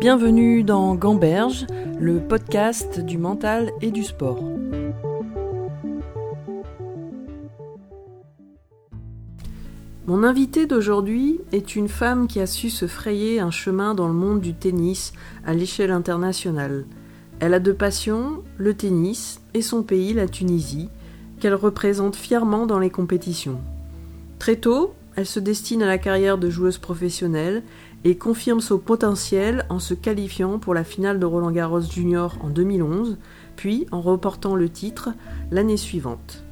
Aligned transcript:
Bienvenue 0.00 0.62
dans 0.62 0.94
Gamberge, 0.94 1.66
le 1.98 2.20
podcast 2.20 3.00
du 3.00 3.18
mental 3.18 3.72
et 3.80 3.90
du 3.90 4.04
sport. 4.04 4.40
Mon 10.06 10.22
invitée 10.22 10.66
d'aujourd'hui 10.66 11.40
est 11.50 11.74
une 11.74 11.88
femme 11.88 12.28
qui 12.28 12.38
a 12.38 12.46
su 12.46 12.70
se 12.70 12.86
frayer 12.86 13.40
un 13.40 13.50
chemin 13.50 13.96
dans 13.96 14.06
le 14.06 14.14
monde 14.14 14.40
du 14.40 14.54
tennis 14.54 15.12
à 15.44 15.52
l'échelle 15.52 15.90
internationale. 15.90 16.84
Elle 17.40 17.54
a 17.54 17.58
deux 17.58 17.74
passions, 17.74 18.44
le 18.56 18.74
tennis 18.74 19.40
et 19.52 19.62
son 19.62 19.82
pays, 19.82 20.14
la 20.14 20.28
Tunisie, 20.28 20.90
qu'elle 21.40 21.56
représente 21.56 22.14
fièrement 22.14 22.66
dans 22.66 22.78
les 22.78 22.90
compétitions. 22.90 23.60
Très 24.38 24.54
tôt, 24.54 24.94
elle 25.16 25.26
se 25.26 25.40
destine 25.40 25.82
à 25.82 25.88
la 25.88 25.98
carrière 25.98 26.38
de 26.38 26.48
joueuse 26.48 26.78
professionnelle 26.78 27.64
et 28.04 28.16
confirme 28.16 28.60
son 28.60 28.78
potentiel 28.78 29.66
en 29.68 29.78
se 29.78 29.94
qualifiant 29.94 30.58
pour 30.58 30.74
la 30.74 30.84
finale 30.84 31.18
de 31.18 31.26
Roland 31.26 31.50
Garros 31.50 31.80
Junior 31.80 32.36
en 32.42 32.48
2011, 32.48 33.18
puis 33.56 33.86
en 33.90 34.00
reportant 34.00 34.54
le 34.54 34.68
titre 34.68 35.10
l'année 35.50 35.76
suivante. 35.76 36.44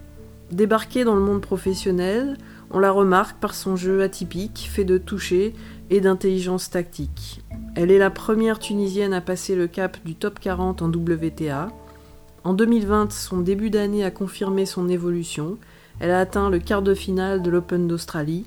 Débarquée 0.51 1.05
dans 1.05 1.15
le 1.15 1.21
monde 1.21 1.41
professionnel, 1.41 2.37
on 2.71 2.79
la 2.79 2.91
remarque 2.91 3.39
par 3.39 3.55
son 3.55 3.77
jeu 3.77 4.03
atypique, 4.03 4.69
fait 4.73 4.85
de 4.85 4.99
toucher 4.99 5.55
et 5.91 6.01
d'intelligence 6.01 6.71
tactique. 6.71 7.43
Elle 7.75 7.91
est 7.91 7.99
la 7.99 8.11
première 8.11 8.59
Tunisienne 8.59 9.13
à 9.13 9.21
passer 9.21 9.55
le 9.55 9.67
cap 9.67 9.99
du 10.05 10.15
top 10.15 10.41
40 10.41 10.83
en 10.83 10.89
WTA. 10.89 11.69
En 12.45 12.55
2020, 12.55 13.13
son 13.13 13.41
début 13.41 13.71
d'année 13.71 14.05
a 14.05 14.11
confirmé 14.11 14.67
son 14.67 14.89
évolution. 14.89 15.59
Elle 16.01 16.11
a 16.11 16.21
atteint 16.21 16.51
le 16.51 16.59
quart 16.59 16.83
de 16.83 16.95
finale 16.95 17.43
de 17.43 17.51
l'Open 17.51 17.87
d'Australie 17.87 18.47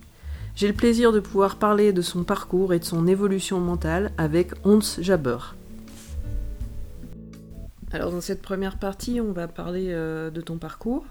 j'ai 0.59 0.67
le 0.67 0.73
plaisir 0.73 1.13
de 1.13 1.21
pouvoir 1.21 1.55
parler 1.55 1.93
de 1.93 2.01
son 2.01 2.25
parcours 2.25 2.73
et 2.73 2.79
de 2.79 2.83
son 2.83 3.07
évolution 3.07 3.61
mentale 3.61 4.11
avec 4.17 4.51
Hans 4.65 4.81
Jaber. 4.99 5.37
Alors 7.93 8.11
dans 8.11 8.19
cette 8.19 8.41
première 8.41 8.77
partie, 8.77 9.21
on 9.21 9.31
va 9.31 9.47
parler 9.47 9.85
euh, 9.93 10.29
de 10.29 10.41
ton 10.41 10.57
parcours. 10.57 11.05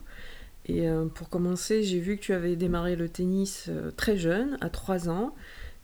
Et 0.67 0.87
euh, 0.87 1.07
pour 1.07 1.31
commencer, 1.31 1.83
j'ai 1.83 1.99
vu 1.99 2.19
que 2.19 2.21
tu 2.21 2.35
avais 2.35 2.57
démarré 2.57 2.95
le 2.95 3.09
tennis 3.09 3.71
euh, 3.71 3.91
très 3.91 4.19
jeune, 4.19 4.59
à 4.61 4.69
3 4.69 5.09
ans. 5.09 5.31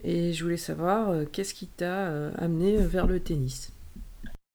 Et 0.03 0.34
je 0.34 0.44
voulais 0.44 0.58
savoir 0.58 1.14
qu'est-ce 1.33 1.55
qui 1.55 1.66
t'a 1.66 2.28
amené 2.36 2.77
vers 2.77 3.06
le 3.06 3.19
tennis? 3.19 3.72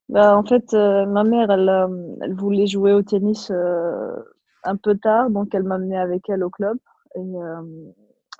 Bah, 0.08 0.36
en 0.36 0.44
fait, 0.44 0.72
ma 0.72 1.24
mère, 1.24 1.50
elle, 1.50 2.34
voulait 2.34 2.68
jouer 2.68 2.92
au 2.92 3.02
tennis 3.02 3.50
un 4.62 4.76
peu 4.76 4.96
tard, 4.96 5.30
donc 5.30 5.52
elle 5.52 5.64
m'a 5.64 5.74
amené 5.74 5.98
avec 5.98 6.30
elle 6.30 6.44
au 6.44 6.50
club. 6.50 6.78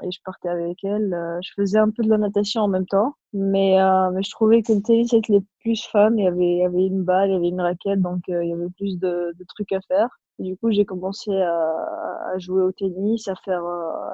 Et 0.03 0.11
je 0.11 0.21
partais 0.25 0.49
avec 0.49 0.83
elle. 0.85 1.13
Euh, 1.15 1.39
je 1.43 1.53
faisais 1.57 1.79
un 1.79 1.91
peu 1.91 2.03
de 2.03 2.09
la 2.09 2.19
natation 2.19 2.63
en 2.63 2.69
même 2.69 2.87
temps, 2.87 3.15
mais, 3.33 3.81
euh, 3.81 4.11
mais 4.13 4.23
je 4.23 4.31
trouvais 4.31 4.63
que 4.63 4.73
le 4.73 4.83
tennis 4.83 5.13
était 5.13 5.41
plus 5.61 5.83
fun. 5.91 6.13
Il 6.17 6.25
y 6.25 6.29
avait, 6.29 6.53
il 6.53 6.59
y 6.59 6.65
avait 6.65 6.87
une 6.87 7.03
balle, 7.03 7.31
il 7.31 7.35
y 7.35 7.37
avait 7.37 7.49
une 7.49 7.61
raquette, 7.61 8.01
donc 8.01 8.21
euh, 8.29 8.45
il 8.45 8.51
y 8.51 8.53
avait 8.53 8.71
plus 8.77 8.99
de, 8.99 9.35
de 9.39 9.45
trucs 9.49 9.73
à 9.73 9.81
faire. 9.83 10.09
Du 10.39 10.57
coup, 10.57 10.71
j'ai 10.71 10.85
commencé 10.85 11.31
à, 11.37 12.33
à, 12.35 12.39
jouer 12.39 12.63
au 12.63 12.73
tennis, 12.73 13.29
à 13.29 13.35
faire 13.45 13.63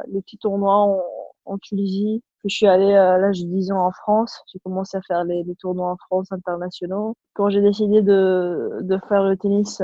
les 0.08 0.20
petits 0.22 0.38
tournois 0.38 0.74
en, 0.74 1.02
en 1.44 1.58
Tunisie. 1.58 2.22
Je 2.44 2.54
suis 2.54 2.66
allée 2.66 2.94
à 2.94 3.18
l'âge 3.18 3.40
de 3.40 3.46
10 3.46 3.70
ans 3.72 3.86
en 3.86 3.92
France. 3.92 4.42
J'ai 4.52 4.58
commencé 4.60 4.96
à 4.96 5.02
faire 5.02 5.24
les, 5.24 5.44
les, 5.44 5.54
tournois 5.54 5.92
en 5.92 5.96
France 5.96 6.32
internationaux. 6.32 7.14
Quand 7.34 7.48
j'ai 7.48 7.60
décidé 7.60 8.02
de, 8.02 8.80
de 8.82 8.98
faire 9.08 9.22
le 9.22 9.36
tennis 9.36 9.80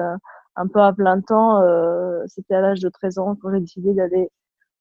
un 0.57 0.67
peu 0.69 0.81
à 0.81 0.93
plein 0.93 1.21
temps, 1.21 1.61
euh, 1.63 2.23
c'était 2.27 2.55
à 2.55 2.61
l'âge 2.61 2.81
de 2.81 2.89
13 2.89 3.19
ans 3.19 3.37
quand 3.41 3.51
j'ai 3.53 3.61
décidé 3.61 3.95
d'aller 3.95 4.31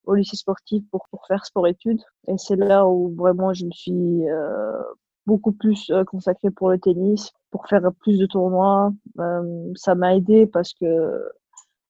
au 0.06 0.16
lycée 0.16 0.38
sportif 0.38 0.84
pour, 0.92 1.08
faire 1.28 1.46
sport-études. 1.46 2.02
Et 2.28 2.38
c'est 2.38 2.56
là 2.56 2.88
où 2.88 3.14
vraiment 3.16 3.54
je 3.54 3.66
me 3.66 3.72
suis 3.72 4.28
euh, 4.28 4.82
beaucoup 5.26 5.52
plus 5.52 5.90
euh, 5.92 6.04
consacrée 6.04 6.52
pour 6.52 6.70
le 6.70 6.80
tennis, 6.80 7.32
pour 7.52 7.68
faire 7.68 7.82
plus 8.00 8.18
de 8.18 8.26
tournois. 8.26 8.92
Euh, 9.20 9.72
ça 9.76 9.96
m'a 9.96 10.16
aidé 10.16 10.48
parce 10.48 10.74
que 10.74 11.22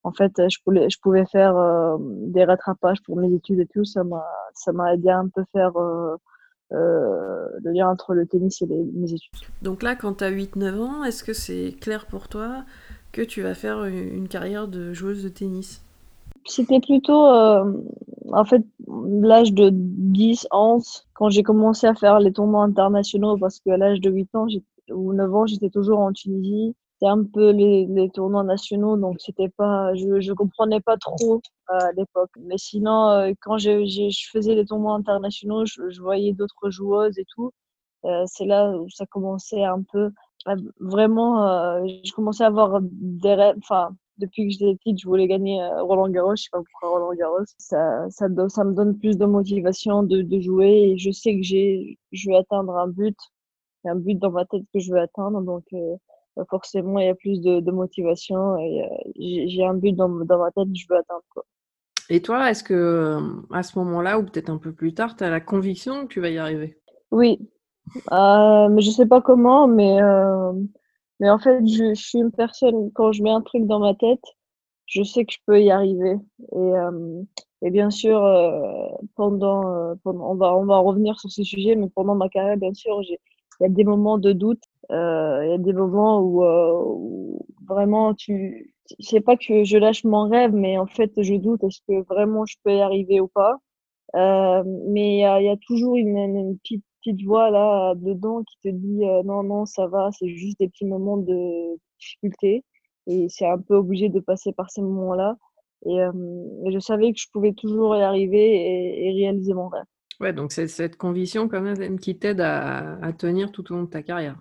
en 0.04 0.12
fait, 0.12 0.32
je 0.50 0.58
pouvais, 0.64 0.90
je 0.90 0.98
pouvais 1.00 1.26
faire 1.28 1.54
des 2.00 2.44
rattrapages 2.44 3.04
pour 3.04 3.18
mes 3.18 3.32
études 3.36 3.60
et 3.60 3.68
tout. 3.68 3.86
Ça 3.86 4.04
m'a, 4.04 4.26
ça 4.56 4.72
aidé 4.92 5.10
à 5.10 5.20
un 5.20 5.28
peu 5.28 5.44
faire 5.52 5.74
le 6.72 7.72
lien 7.72 7.88
entre 7.88 8.16
le 8.16 8.26
tennis 8.26 8.64
et 8.64 8.66
mes 8.66 9.14
études. 9.14 9.32
Donc 9.62 9.84
là, 9.84 9.96
quand 9.96 10.16
tu 10.16 10.24
as 10.24 10.32
8-9 10.32 10.80
ans, 10.80 11.04
est-ce 11.04 11.24
que 11.24 11.34
c'est 11.34 11.76
clair 11.80 12.08
pour 12.08 12.30
toi 12.30 12.66
que 13.12 13.22
tu 13.22 13.44
vas 13.44 13.54
faire 13.54 13.86
une 13.86 14.28
carrière 14.28 14.68
de 14.68 14.92
joueuse 14.92 15.24
de 15.24 15.30
tennis? 15.30 15.84
C'était 16.46 16.80
plutôt, 16.80 17.26
euh, 17.28 17.74
en 18.32 18.46
fait, 18.46 18.64
l'âge 18.88 19.54
de 19.54 19.70
10, 19.72 20.48
11, 20.52 21.08
quand 21.14 21.30
j'ai 21.30 21.44
commencé 21.44 21.88
à 21.88 21.96
faire 21.96 22.20
les 22.20 22.34
tournois 22.34 22.64
internationaux, 22.64 23.38
parce 23.38 23.60
qu'à 23.60 23.78
l'âge 23.78 24.02
de 24.02 24.10
8 24.10 24.36
ans 24.36 24.48
ou 24.90 25.14
9 25.14 25.36
ans, 25.36 25.46
j'étais 25.46 25.70
toujours 25.70 26.00
en 26.00 26.12
Tunisie. 26.14 26.76
C'était 26.94 27.10
un 27.12 27.24
peu 27.24 27.50
les, 27.52 27.88
les, 27.88 28.10
tournois 28.12 28.44
nationaux, 28.44 28.96
donc 28.96 29.16
c'était 29.20 29.50
pas, 29.50 29.94
je, 29.96 30.22
je 30.22 30.34
comprenais 30.34 30.82
pas 30.82 30.98
trop 30.98 31.42
euh, 31.72 31.74
à 31.80 31.92
l'époque. 31.94 32.30
Mais 32.40 32.58
sinon, 32.58 33.10
euh, 33.10 33.32
quand 33.42 33.58
je, 33.58 33.86
je, 33.86 34.30
faisais 34.32 34.54
les 34.54 34.66
tournois 34.66 34.94
internationaux, 34.94 35.66
je, 35.66 35.90
je 35.90 36.02
voyais 36.02 36.34
d'autres 36.34 36.70
joueuses 36.70 37.18
et 37.18 37.26
tout. 37.36 37.52
Euh, 38.06 38.24
c'est 38.28 38.46
là 38.46 38.72
où 38.78 38.90
ça 38.90 39.06
commençait 39.08 39.64
un 39.64 39.84
peu, 39.92 40.12
vraiment, 40.80 41.48
euh, 41.48 41.86
je 42.04 42.12
commençais 42.14 42.44
à 42.44 42.48
avoir 42.48 42.80
des 42.82 43.34
rêves, 43.34 43.58
enfin, 43.60 43.96
depuis 44.22 44.48
que 44.48 44.54
j'étais 44.54 44.76
petite, 44.76 45.00
je 45.02 45.08
voulais 45.08 45.28
gagner 45.28 45.62
euh, 45.62 45.84
Roland 45.84 46.10
Garros. 46.10 46.36
Je 46.36 46.44
sais 46.44 46.50
pas 46.52 46.62
pourquoi 46.72 47.00
Roland 47.00 47.14
Garros. 47.16 47.44
Ça, 47.58 48.10
ça, 48.10 48.28
ça 48.48 48.64
me 48.64 48.74
donne 48.74 48.98
plus 48.98 49.18
de 49.18 49.26
motivation 49.26 50.04
de, 50.04 50.22
de 50.22 50.40
jouer 50.40 50.92
et 50.92 50.98
je 50.98 51.12
sais 51.12 51.36
que 51.36 51.44
j'ai, 51.44 51.98
je 52.12 52.30
vais 52.30 52.38
atteindre 52.38 52.76
un 52.78 52.88
but. 52.88 53.18
Il 53.84 53.88
y 53.88 53.90
a 53.90 53.94
un 53.94 53.98
but 53.98 54.18
dans 54.18 54.32
ma 54.32 54.46
tête 54.46 54.64
que 54.74 54.80
je 54.80 54.94
veux 54.94 55.00
atteindre, 55.00 55.42
donc 55.42 55.64
euh, 55.74 55.96
bah, 56.36 56.46
forcément 56.50 57.00
il 57.00 57.08
y 57.08 57.10
a 57.10 57.16
plus 57.16 57.42
de, 57.42 57.60
de 57.60 57.72
motivation 57.72 58.58
et 58.58 58.84
euh, 58.84 58.88
j'ai 59.16 59.66
un 59.66 59.74
but 59.74 59.94
dans, 59.94 60.10
dans 60.10 60.38
ma 60.38 60.52
tête 60.52 60.68
que 60.68 60.80
je 60.80 60.86
veux 60.88 60.98
atteindre. 60.98 61.24
Quoi. 61.34 61.44
Et 62.10 62.22
toi, 62.22 62.50
est-ce 62.52 62.64
que 62.64 63.18
à 63.52 63.64
ce 63.64 63.80
moment-là 63.80 64.20
ou 64.20 64.24
peut-être 64.24 64.50
un 64.50 64.58
peu 64.58 64.72
plus 64.72 64.94
tard, 64.94 65.16
tu 65.16 65.24
as 65.24 65.30
la 65.30 65.42
conviction 65.42 66.06
que 66.06 66.14
tu 66.14 66.22
vas 66.22 66.30
y 66.30 66.38
arriver? 66.38 66.78
Oui, 67.10 67.40
euh, 68.12 68.70
mais 68.70 68.82
je 68.82 68.92
sais 68.92 69.08
pas 69.08 69.22
comment, 69.22 69.68
mais 69.68 70.00
mais 71.22 71.30
en 71.30 71.40
fait, 71.40 71.66
je, 71.68 71.94
suis 71.94 72.20
une 72.20 72.32
personne, 72.32 72.92
quand 72.94 73.12
je 73.12 73.24
mets 73.24 73.30
un 73.30 73.42
truc 73.42 73.66
dans 73.68 73.80
ma 73.80 73.94
tête, 73.96 74.24
je 74.88 75.04
sais 75.04 75.24
que 75.26 75.34
je 75.34 75.40
peux 75.46 75.62
y 75.62 75.72
arriver. 75.72 76.16
Et, 76.54 76.58
euh, 76.58 77.24
et 77.62 77.70
bien 77.72 77.92
sûr, 77.92 78.24
euh, 78.26 78.90
pendant, 79.16 79.92
euh, 79.92 79.96
pendant 80.04 80.32
on, 80.32 80.36
va, 80.36 80.56
on 80.58 80.66
va 80.66 80.80
revenir 80.80 81.20
sur 81.20 81.32
ce 81.32 81.44
sujet, 81.44 81.76
mais 81.76 81.90
pendant 81.90 82.16
ma 82.16 82.28
carrière, 82.30 82.58
bien 82.58 82.74
sûr, 82.74 83.02
il 83.04 83.18
y 83.62 83.66
a 83.66 83.70
des 83.70 83.84
moments 83.84 84.18
de 84.18 84.34
doute. 84.34 84.64
Euh, 84.92 85.46
il 85.46 85.52
y 85.52 85.54
a 85.54 85.58
des 85.60 85.74
moments 85.74 86.20
où, 86.22 86.44
euh, 86.44 86.84
où 86.86 87.46
vraiment, 87.68 88.14
tu 88.16 88.74
c'est 89.00 89.22
pas 89.22 89.38
que 89.38 89.64
je 89.64 89.78
lâche 89.78 90.04
mon 90.04 90.28
rêve, 90.28 90.54
mais 90.54 90.78
en 90.78 90.88
fait, 90.88 91.12
je 91.22 91.36
doute 91.36 91.64
est-ce 91.64 91.82
que 91.88 92.04
vraiment 92.08 92.46
je 92.46 92.58
peux 92.64 92.74
y 92.76 92.82
arriver 92.82 93.22
ou 93.22 93.28
pas. 93.28 93.58
mais 94.14 95.18
il 95.18 95.20
y 95.20 95.24
a, 95.26 95.42
y 95.42 95.50
a, 95.50 95.58
toujours 95.58 95.96
une, 95.96 96.18
une 96.18 96.58
petite 96.60 96.84
petite 97.04 97.26
voix 97.26 97.50
là 97.50 97.94
dedans 97.96 98.44
qui 98.44 98.58
te 98.64 98.70
dit 98.70 99.06
euh, 99.06 99.24
non 99.24 99.44
non 99.44 99.66
ça 99.66 99.88
va 99.88 100.10
c'est 100.12 100.30
juste 100.30 100.60
des 100.60 100.70
petits 100.70 100.86
moments 100.86 101.18
de 101.18 101.78
difficulté. 102.00 102.64
Et 103.08 103.28
c'est 103.30 103.48
un 103.48 103.58
peu 103.58 103.76
obligé 103.76 104.10
de 104.10 104.20
passer 104.20 104.54
par 104.54 104.70
ces 104.70 104.82
moments 104.82 105.16
là 105.16 105.36
et, 105.86 106.00
euh, 106.00 106.12
et, 106.66 106.72
je 106.72 106.80
savais 106.80 107.12
que 107.12 107.20
je 107.20 107.28
pouvais 107.34 107.54
toujours 107.54 107.96
y 107.96 108.02
arriver 108.04 108.38
et, 108.38 109.08
et 109.08 109.12
réaliser 109.14 109.54
mon 109.54 109.68
rêve. 109.68 109.86
Ouais 110.20 110.34
donc 110.34 110.52
c'est 110.52 110.68
cette 110.68 110.98
conviction 110.98 111.48
quand 111.48 111.62
même 111.62 112.00
qui 112.00 112.18
t'aide 112.18 112.42
à, 112.42 112.98
à, 113.04 113.14
tenir 113.14 113.52
tout 113.52 113.72
au 113.72 113.76
long 113.76 113.84
de 113.84 113.90
ta 113.90 114.04
carrière. 114.04 114.38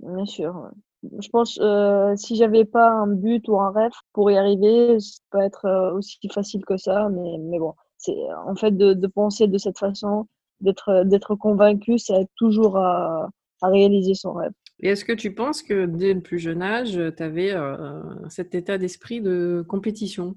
Bien 0.00 0.26
sûr 0.26 0.54
ouais. 0.54 1.10
je 1.18 1.28
pense 1.30 1.58
euh, 1.62 2.14
si 2.16 2.36
j'avais 2.36 2.66
pas 2.66 2.90
un 2.90 3.06
but 3.06 3.48
ou 3.48 3.58
un 3.58 3.70
rêve 3.70 3.92
pour 4.12 4.30
y 4.30 4.36
arriver 4.36 5.00
ça 5.00 5.20
peut 5.30 5.40
être 5.40 5.64
euh, 5.64 5.94
aussi 5.94 6.18
facile 6.30 6.64
que 6.66 6.76
ça 6.76 7.08
mais 7.08 7.38
mais 7.38 7.58
bon 7.58 7.72
c'est 7.96 8.16
en 8.46 8.54
fait 8.54 8.76
de, 8.76 8.92
de 8.92 9.06
penser 9.06 9.46
de 9.46 9.56
cette 9.56 9.78
façon 9.78 10.26
d'être 10.60 11.04
d'être 11.04 11.34
convaincu, 11.34 11.98
ça 11.98 12.20
aide 12.20 12.28
toujours 12.36 12.78
à, 12.78 13.28
à, 13.62 13.68
réaliser 13.68 14.14
son 14.14 14.32
rêve. 14.32 14.52
Et 14.80 14.88
est-ce 14.88 15.04
que 15.04 15.12
tu 15.12 15.34
penses 15.34 15.62
que 15.62 15.86
dès 15.86 16.12
le 16.12 16.20
plus 16.20 16.38
jeune 16.38 16.62
âge, 16.62 17.00
tu 17.16 17.22
avais 17.22 17.52
euh, 17.52 18.02
cet 18.28 18.54
état 18.54 18.78
d'esprit 18.78 19.20
de 19.20 19.64
compétition? 19.66 20.36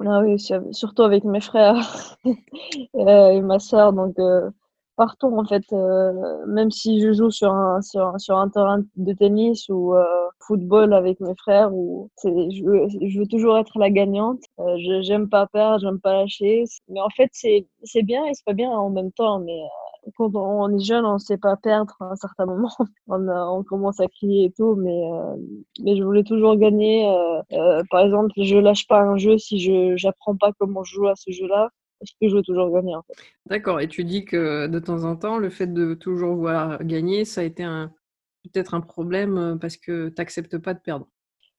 Ah 0.00 0.20
oui, 0.20 0.36
surtout 0.72 1.02
avec 1.02 1.24
mes 1.24 1.40
frères 1.40 2.16
et 2.94 3.40
ma 3.40 3.58
sœur. 3.58 3.92
Donc, 3.92 4.18
euh, 4.18 4.50
partout, 4.96 5.28
en 5.36 5.44
fait, 5.44 5.64
euh, 5.72 6.12
même 6.46 6.70
si 6.70 7.00
je 7.00 7.12
joue 7.12 7.30
sur 7.30 7.52
un, 7.52 7.80
sur, 7.82 8.14
sur 8.18 8.36
un 8.38 8.48
terrain 8.48 8.82
de 8.96 9.12
tennis 9.12 9.68
ou 9.68 9.94
euh, 9.94 10.04
football 10.46 10.92
avec 10.92 11.20
mes 11.20 11.34
frères, 11.36 11.72
ou 11.74 12.10
je 12.24 12.64
veux, 12.64 12.88
je 12.88 13.18
veux 13.18 13.26
toujours 13.26 13.58
être 13.58 13.78
la 13.78 13.90
gagnante. 13.90 14.40
Euh, 14.60 14.76
j'aime 15.02 15.28
pas 15.28 15.46
perdre, 15.46 15.80
j'aime 15.80 16.00
pas 16.00 16.12
lâcher. 16.14 16.64
Mais 16.88 17.00
en 17.00 17.10
fait, 17.10 17.30
c'est 17.32 18.02
bien 18.02 18.24
et 18.26 18.34
c'est 18.34 18.44
pas 18.44 18.52
bien 18.52 18.70
en 18.70 18.90
même 18.90 19.12
temps. 19.12 19.40
Mais 19.40 19.60
euh, 19.60 20.10
quand 20.16 20.34
on 20.34 20.68
est 20.76 20.84
jeune, 20.84 21.04
on 21.06 21.18
sait 21.18 21.38
pas 21.38 21.56
perdre 21.56 21.94
à 22.00 22.12
un 22.12 22.16
certain 22.16 22.46
moment. 22.46 22.70
on, 23.08 23.28
on 23.28 23.62
commence 23.64 24.00
à 24.00 24.06
crier 24.08 24.46
et 24.46 24.52
tout, 24.52 24.74
mais, 24.76 25.02
euh, 25.12 25.36
mais 25.82 25.96
je 25.96 26.02
voulais 26.02 26.24
toujours 26.24 26.56
gagner. 26.56 27.06
par 27.90 28.00
exemple, 28.00 28.32
je 28.36 28.56
lâche 28.56 28.86
pas 28.86 29.00
un 29.00 29.16
jeu 29.16 29.38
si 29.38 29.58
je 29.60 29.96
j'apprends 29.96 30.36
pas 30.36 30.52
comment 30.58 30.84
je 30.84 30.94
joue 30.94 31.08
à 31.08 31.14
ce 31.16 31.30
jeu-là 31.30 31.70
je 32.20 32.34
veux 32.34 32.42
toujours 32.42 32.70
gagner. 32.70 32.94
En 32.94 33.02
fait. 33.02 33.14
D'accord, 33.46 33.80
et 33.80 33.88
tu 33.88 34.04
dis 34.04 34.24
que 34.24 34.66
de 34.66 34.78
temps 34.78 35.04
en 35.04 35.16
temps, 35.16 35.38
le 35.38 35.50
fait 35.50 35.72
de 35.72 35.94
toujours 35.94 36.34
vouloir 36.34 36.82
gagner, 36.84 37.24
ça 37.24 37.42
a 37.42 37.44
été 37.44 37.62
un, 37.62 37.92
peut-être 38.44 38.74
un 38.74 38.80
problème 38.80 39.58
parce 39.60 39.76
que 39.76 40.08
tu 40.08 40.14
n'acceptes 40.18 40.58
pas 40.58 40.74
de 40.74 40.80
perdre. 40.80 41.06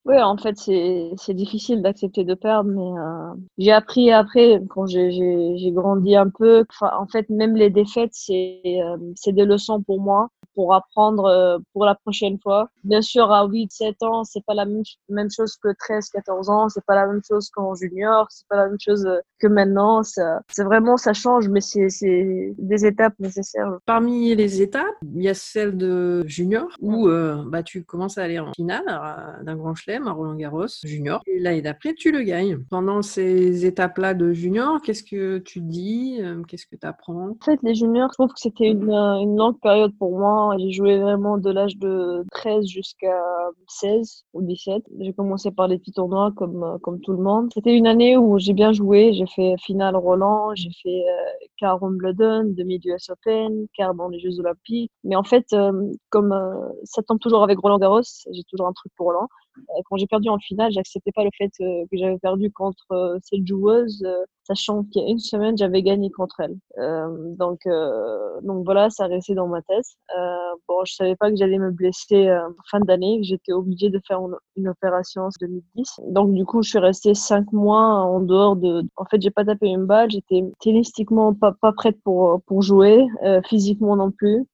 Oui, 0.05 0.19
en 0.21 0.35
fait, 0.35 0.57
c'est 0.57 1.33
difficile 1.33 1.81
d'accepter 1.81 2.25
de 2.25 2.33
perdre, 2.33 2.69
mais 2.69 2.99
euh, 2.99 3.41
j'ai 3.57 3.71
appris 3.71 4.11
après, 4.11 4.59
quand 4.69 4.85
j'ai 4.85 5.71
grandi 5.71 6.17
un 6.17 6.29
peu, 6.29 6.65
en 6.81 7.07
fait, 7.07 7.29
même 7.29 7.55
les 7.55 7.69
défaites, 7.69 8.11
c'est 8.11 8.61
euh, 8.65 8.97
c'est 9.15 9.31
des 9.31 9.45
leçons 9.45 9.81
pour 9.81 10.01
moi, 10.01 10.29
pour 10.55 10.73
apprendre 10.73 11.25
euh, 11.25 11.57
pour 11.73 11.85
la 11.85 11.95
prochaine 11.95 12.37
fois. 12.41 12.69
Bien 12.83 13.01
sûr, 13.01 13.31
à 13.31 13.45
8, 13.45 13.71
7 13.71 14.03
ans, 14.03 14.23
c'est 14.23 14.43
pas 14.45 14.53
la 14.53 14.65
même, 14.65 15.29
chose 15.31 15.57
que 15.57 15.69
13, 15.77 16.09
14 16.09 16.49
ans, 16.49 16.69
c'est 16.69 16.85
pas 16.85 16.95
la 16.95 17.07
même 17.07 17.21
chose 17.27 17.49
qu'en 17.49 17.75
junior, 17.75 18.27
c'est 18.29 18.47
pas 18.47 18.57
la 18.57 18.67
même 18.67 18.79
chose 18.79 19.07
que 19.39 19.47
maintenant. 19.47 20.01
C'est 20.03 20.63
vraiment, 20.63 20.97
ça 20.97 21.13
change, 21.13 21.49
mais 21.49 21.61
c'est 21.61 22.53
des 22.57 22.85
étapes 22.85 23.13
nécessaires. 23.19 23.77
Parmi 23.85 24.35
les 24.35 24.61
étapes, 24.61 24.95
il 25.15 25.23
y 25.23 25.29
a 25.29 25.33
celle 25.33 25.77
de 25.77 26.25
junior, 26.25 26.67
où 26.81 27.07
bah, 27.45 27.63
tu 27.63 27.83
commences 27.83 28.17
à 28.17 28.23
aller 28.23 28.39
en 28.39 28.51
finale 28.53 28.85
d'un 29.43 29.55
grand 29.55 29.75
chelem 29.75 30.07
à 30.07 30.11
Roland 30.11 30.35
Garros 30.35 30.67
junior. 30.83 31.21
Et 31.27 31.39
l'année 31.39 31.61
d'après, 31.61 31.93
tu 31.93 32.11
le 32.11 32.21
gagnes. 32.21 32.59
Pendant 32.69 33.01
ces 33.01 33.65
étapes-là 33.65 34.13
de 34.13 34.33
junior, 34.33 34.81
qu'est-ce 34.81 35.03
que 35.03 35.37
tu 35.39 35.61
dis 35.61 36.17
euh, 36.19 36.41
Qu'est-ce 36.47 36.65
que 36.65 36.75
tu 36.75 36.85
apprends 36.87 37.29
En 37.29 37.43
fait, 37.43 37.59
les 37.63 37.75
juniors, 37.75 38.09
je 38.11 38.15
trouve 38.15 38.33
que 38.33 38.39
c'était 38.39 38.69
une, 38.69 38.89
euh, 38.89 39.19
une, 39.19 39.37
longue 39.37 39.59
période 39.59 39.91
pour 39.97 40.17
moi. 40.17 40.42
J'ai 40.57 40.71
joué 40.71 40.99
vraiment 40.99 41.37
de 41.37 41.49
l'âge 41.49 41.77
de 41.77 42.23
13 42.31 42.65
jusqu'à 42.65 43.15
16 43.67 44.23
ou 44.33 44.41
17. 44.41 44.83
J'ai 44.99 45.13
commencé 45.13 45.51
par 45.51 45.67
les 45.67 45.77
petits 45.77 45.91
tournois 45.91 46.31
comme, 46.35 46.63
euh, 46.63 46.77
comme 46.79 46.99
tout 47.01 47.11
le 47.11 47.23
monde. 47.23 47.49
C'était 47.53 47.75
une 47.75 47.87
année 47.87 48.17
où 48.17 48.39
j'ai 48.39 48.53
bien 48.53 48.73
joué. 48.73 49.13
J'ai 49.13 49.27
fait 49.27 49.55
finale 49.59 49.95
Roland, 49.95 50.53
j'ai 50.55 50.71
fait 50.81 51.03
euh, 51.09 51.47
quart 51.57 51.81
Wimbledon, 51.81 52.53
demi 52.55 52.79
du 52.79 52.91
US 52.91 53.09
Open, 53.09 53.67
quart 53.75 53.93
dans 53.93 54.09
les 54.09 54.19
Jeux 54.19 54.39
Olympiques. 54.39 54.91
Mais 55.03 55.15
en 55.15 55.23
fait, 55.23 55.55
comme 56.09 56.33
ça 56.83 57.01
tombe 57.03 57.19
toujours 57.19 57.43
avec 57.43 57.59
Roland 57.59 57.79
Garros, 57.79 58.01
j'ai 58.31 58.43
toujours 58.43 58.67
un 58.67 58.73
truc 58.73 58.91
pour 58.95 59.07
Roland. 59.07 59.27
Euh, 59.57 59.81
quand 59.85 59.97
j'ai 59.97 60.07
perdu 60.07 60.29
en 60.29 60.37
finale, 60.39 60.71
j'acceptais 60.71 61.11
pas 61.11 61.23
le 61.23 61.29
fait 61.37 61.51
euh, 61.61 61.85
que 61.91 61.97
j'avais 61.97 62.17
perdu 62.17 62.51
contre 62.51 62.85
euh, 62.91 63.17
cette 63.23 63.45
joueuse, 63.47 64.05
sachant 64.43 64.83
qu'il 64.83 65.01
y 65.01 65.05
a 65.05 65.09
une 65.09 65.19
semaine, 65.19 65.57
j'avais 65.57 65.81
gagné 65.81 66.09
contre 66.11 66.41
elle. 66.41 66.57
donc, 67.37 67.61
donc 68.43 68.65
voilà, 68.65 68.89
ça 68.89 69.07
restait 69.07 69.35
dans 69.35 69.47
ma 69.47 69.61
tête. 69.61 69.85
bon, 70.67 70.83
je 70.85 70.95
savais 70.95 71.15
pas 71.15 71.29
que 71.29 71.37
j'allais 71.37 71.59
me 71.59 71.71
blesser 71.71 72.29
fin 72.69 72.81
d'année, 72.81 73.21
que 73.21 73.25
j'étais 73.25 73.53
obligée 73.53 73.89
de 73.89 74.01
faire 74.05 74.19
une, 74.57 74.67
opération 74.67 75.23
en 75.23 75.29
2010. 75.39 76.01
Donc 76.09 76.33
du 76.33 76.43
coup, 76.43 76.61
je 76.61 76.71
suis 76.71 76.79
restée 76.79 77.13
cinq 77.13 77.53
mois 77.53 77.79
en 77.79 78.19
dehors 78.19 78.57
de. 78.57 78.83
En 78.97 79.05
fait, 79.05 79.21
j'ai 79.21 79.31
pas 79.31 79.45
tapé 79.45 79.67
une 79.67 79.85
balle, 79.85 80.11
j'étais 80.11 80.43
tennistiquement 80.59 81.33
pas, 81.33 81.53
pas 81.53 81.71
prête 81.71 81.97
pour 82.03 82.41
pour 82.45 82.61
jouer, 82.61 83.07
physiquement 83.45 83.95
non 83.95 84.11
plus, 84.11 84.45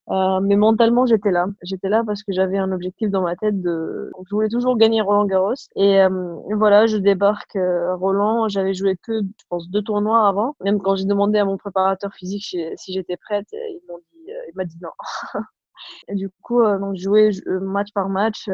mais 0.43 0.55
mentalement 0.55 1.07
j'étais 1.07 1.31
là. 1.31 1.47
J'étais 1.63 1.89
là 1.89 2.03
parce 2.05 2.21
que 2.21 2.31
j'avais 2.31 2.59
un 2.59 2.71
objectif 2.71 3.09
dans 3.09 3.23
ma 3.23 3.35
tête 3.35 3.59
de. 3.59 4.11
je 4.29 4.35
voulais 4.35 4.49
toujours 4.49 4.77
gagner 4.77 4.88
Roland 5.01 5.25
Garros. 5.25 5.53
Et 5.75 6.01
euh, 6.01 6.09
voilà, 6.55 6.87
je 6.87 6.97
débarque 6.97 7.55
euh, 7.55 7.95
Roland. 7.95 8.47
J'avais 8.49 8.73
joué 8.73 8.97
que, 8.97 9.21
je 9.21 9.45
pense, 9.49 9.69
deux 9.69 9.81
tournois 9.81 10.27
avant. 10.27 10.55
Même 10.63 10.79
quand 10.81 10.95
j'ai 10.95 11.05
demandé 11.05 11.39
à 11.39 11.45
mon 11.45 11.57
préparateur 11.57 12.13
physique 12.13 12.55
si 12.75 12.93
j'étais 12.93 13.17
prête, 13.17 13.47
euh, 13.53 13.57
ils 13.69 13.81
m'ont 13.87 13.99
dit, 14.13 14.27
il 14.27 14.55
m'a 14.55 14.65
dit 14.65 14.77
non. 14.81 14.89
Et 16.09 16.15
du 16.15 16.29
coup, 16.41 16.61
donc 16.61 16.97
jouer 16.97 17.29
match 17.61 17.89
par 17.93 18.09
match. 18.09 18.49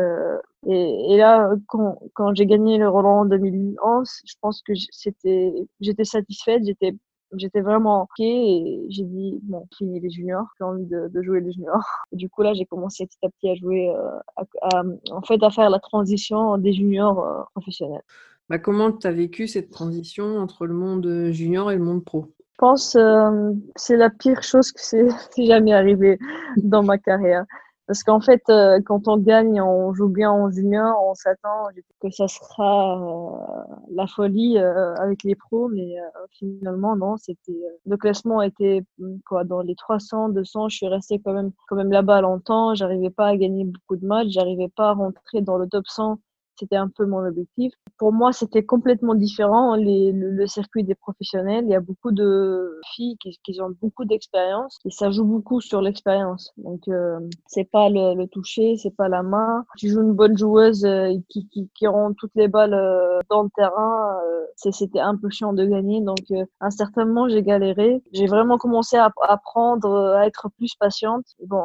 et, 0.68 1.14
et, 1.14 1.18
là, 1.18 1.50
quand, 1.68 1.98
quand 2.14 2.36
j'ai 2.36 2.46
gagné 2.46 2.78
le 2.78 2.88
Roland 2.88 3.22
en 3.22 3.26
2011, 3.26 4.10
je 4.26 4.34
pense 4.42 4.62
que 4.62 4.74
c'était, 4.92 5.52
j'étais 5.80 6.04
satisfaite, 6.04 6.64
j'étais 6.66 6.96
J'étais 7.34 7.62
vraiment 7.62 8.04
ok 8.04 8.20
et 8.20 8.86
j'ai 8.90 9.04
dit, 9.04 9.40
bon, 9.44 9.68
fini 9.78 10.00
les 10.00 10.10
juniors, 10.10 10.46
j'ai 10.58 10.64
envie 10.64 10.86
de, 10.86 11.08
de, 11.08 11.22
jouer 11.22 11.42
les 11.42 11.52
juniors. 11.52 11.86
Et 12.12 12.16
du 12.16 12.30
coup, 12.30 12.44
là, 12.44 12.54
j'ai 12.54 12.66
commencé 12.66 13.06
petit 13.06 13.18
à 13.24 13.30
petit 13.30 13.50
à 13.50 13.56
jouer, 13.56 13.90
euh, 13.90 14.98
en 15.12 15.22
fait, 15.22 15.42
à 15.44 15.50
faire 15.50 15.70
la 15.70 15.80
transition 15.80 16.58
des 16.58 16.74
juniors 16.74 17.20
euh, 17.20 17.42
professionnels. 17.54 18.04
Bah, 18.50 18.60
comment 18.60 18.92
tu 18.92 19.08
as 19.08 19.12
vécu 19.12 19.48
cette 19.48 19.72
transition 19.72 20.38
entre 20.38 20.68
le 20.68 20.76
monde 20.76 21.32
junior 21.32 21.72
et 21.72 21.76
le 21.76 21.84
monde 21.84 22.06
pro? 22.06 22.28
Je 22.56 22.58
pense 22.60 22.94
que 22.94 23.00
euh, 23.00 23.54
c'est 23.76 23.98
la 23.98 24.10
pire 24.10 24.42
chose 24.44 24.72
que 24.72 24.80
c'est 24.82 25.08
jamais 25.38 25.74
arrivé 25.74 26.18
dans 26.58 26.84
ma 26.84 26.98
carrière. 26.98 27.46
Parce 27.88 28.04
qu'en 28.04 28.20
fait, 28.20 28.42
euh, 28.50 28.80
quand 28.84 29.08
on 29.08 29.18
gagne, 29.18 29.62
on 29.62 29.94
joue 29.94 30.08
bien 30.08 30.32
en 30.32 30.50
junior, 30.50 30.98
on 31.06 31.14
s'attend 31.14 31.68
que 32.02 32.10
ça 32.10 32.28
sera 32.28 32.98
euh, 33.00 33.76
la 33.92 34.08
folie 34.08 34.58
euh, 34.58 34.96
avec 34.96 35.24
les 35.24 35.36
pros, 35.36 35.70
mais 35.70 35.96
finalement 36.32 36.96
non. 36.96 37.18
C'était 37.18 37.54
le 37.86 37.98
classement 37.98 38.42
était 38.42 38.84
quoi 39.28 39.44
dans 39.44 39.62
les 39.62 39.76
300, 39.76 40.30
200. 40.30 40.70
Je 40.70 40.78
suis 40.78 40.88
restée 40.88 41.20
quand 41.20 41.34
même 41.34 41.52
quand 41.68 41.76
même 41.76 41.92
là-bas 41.92 42.22
longtemps. 42.22 42.74
J'arrivais 42.74 43.12
pas 43.12 43.28
à 43.28 43.38
gagner 43.38 43.66
beaucoup 43.66 43.98
de 43.98 44.06
matchs. 44.06 44.30
J'arrivais 44.30 44.70
pas 44.76 44.90
à 44.90 44.94
rentrer 44.94 45.42
dans 45.42 45.58
le 45.58 45.68
top 45.68 45.86
100 45.88 46.20
c'était 46.58 46.76
un 46.76 46.90
peu 46.90 47.06
mon 47.06 47.26
objectif. 47.26 47.74
Pour 47.98 48.14
moi, 48.14 48.34
c'était 48.34 48.64
complètement 48.64 49.16
différent, 49.16 49.76
le, 49.78 50.46
circuit 50.48 50.84
des 50.84 50.96
professionnels. 50.96 51.66
Il 51.66 51.72
y 51.72 51.76
a 51.76 51.80
beaucoup 51.80 52.12
de 52.12 52.80
filles 52.94 53.18
qui, 53.18 53.62
ont 53.62 53.74
beaucoup 53.82 54.06
d'expérience 54.06 54.80
et 54.86 54.92
ça 54.92 55.12
joue 55.12 55.26
beaucoup 55.26 55.62
sur 55.62 55.82
l'expérience. 55.82 56.52
Donc, 56.58 56.88
euh, 56.88 57.20
c'est 57.48 57.70
pas 57.70 57.90
le, 57.90 58.16
le 58.16 58.28
toucher, 58.28 58.76
c'est 58.78 58.96
pas 58.96 59.08
la 59.08 59.24
main. 59.24 59.66
Tu 59.78 59.90
joues 59.90 60.02
une 60.02 60.14
bonne 60.14 60.38
joueuse 60.38 60.86
euh, 60.86 61.14
qui, 61.30 61.48
qui, 61.48 61.70
qui 61.74 61.88
rend 61.88 62.14
toutes 62.14 62.36
les 62.36 62.48
balles 62.48 62.74
euh, 62.74 63.20
dans 63.30 63.44
le 63.44 63.50
terrain. 63.56 64.20
Euh, 64.26 64.46
c'était 64.56 65.00
un 65.00 65.16
peu 65.18 65.30
chiant 65.30 65.54
de 65.54 65.66
gagner. 65.66 66.02
Donc, 66.02 66.20
à 66.60 66.68
un 66.68 66.72
certain 66.72 67.06
moment, 67.06 67.30
j'ai 67.30 67.44
galéré. 67.44 68.02
J'ai 68.14 68.26
vraiment 68.26 68.58
commencé 68.58 68.98
à 68.98 69.12
apprendre 69.28 70.16
à 70.16 70.26
être 70.28 70.50
plus 70.58 70.76
patiente. 70.76 71.26
Bon, 71.46 71.64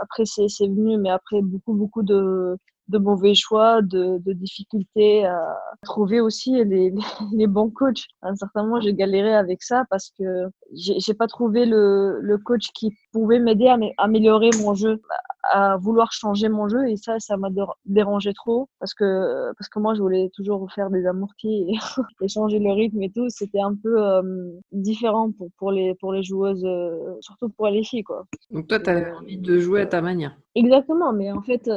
après, 0.00 0.24
c'est 0.24 0.46
venu, 0.60 0.98
mais 0.98 1.10
après 1.10 1.40
beaucoup, 1.40 1.74
beaucoup 1.74 2.02
de 2.02 2.56
de 2.92 2.98
mauvais 2.98 3.34
choix, 3.34 3.82
de, 3.82 4.18
de, 4.18 4.32
difficultés 4.32 5.24
à 5.24 5.58
trouver 5.82 6.20
aussi 6.20 6.52
les, 6.64 6.92
les, 7.32 7.46
bons 7.46 7.70
coachs. 7.70 8.04
À 8.22 8.28
un 8.28 8.36
certain 8.36 8.62
moment, 8.64 8.80
j'ai 8.80 8.94
galéré 8.94 9.34
avec 9.34 9.62
ça 9.62 9.84
parce 9.90 10.12
que 10.18 10.48
j'ai 10.74 11.14
pas 11.14 11.26
trouvé 11.26 11.66
le, 11.66 12.20
le 12.20 12.38
coach 12.38 12.68
qui 12.74 12.94
pouvait 13.12 13.40
m'aider 13.40 13.68
à 13.68 13.78
améliorer 13.98 14.50
mon 14.62 14.74
jeu, 14.74 15.00
à 15.44 15.76
vouloir 15.76 16.12
changer 16.12 16.48
mon 16.48 16.68
jeu 16.68 16.88
et 16.88 16.96
ça, 16.96 17.18
ça 17.18 17.36
m'a 17.36 17.48
dérangé 17.84 18.32
trop 18.32 18.68
parce 18.78 18.94
que 18.94 19.52
parce 19.58 19.68
que 19.68 19.78
moi, 19.78 19.94
je 19.94 20.00
voulais 20.00 20.30
toujours 20.34 20.70
faire 20.72 20.90
des 20.90 21.06
amortis 21.06 21.66
et, 22.20 22.28
changer 22.28 22.58
le 22.58 22.72
rythme 22.72 23.02
et 23.02 23.10
tout. 23.10 23.28
C'était 23.28 23.60
un 23.60 23.74
peu 23.74 24.02
euh, 24.02 24.52
différent 24.72 25.32
pour 25.32 25.48
pour 25.58 25.72
les 25.72 25.94
pour 25.96 26.12
les 26.12 26.22
joueuses, 26.22 26.64
euh, 26.64 27.16
surtout 27.20 27.48
pour 27.48 27.66
les 27.68 27.82
filles 27.82 28.04
quoi. 28.04 28.24
Donc 28.50 28.68
toi, 28.68 28.78
tu 28.78 28.90
avais 28.90 29.06
euh, 29.06 29.18
envie 29.18 29.38
de 29.38 29.58
jouer 29.58 29.82
à 29.82 29.86
ta 29.86 30.00
manière. 30.00 30.36
Exactement, 30.54 31.12
mais 31.12 31.32
en 31.32 31.42
fait, 31.42 31.68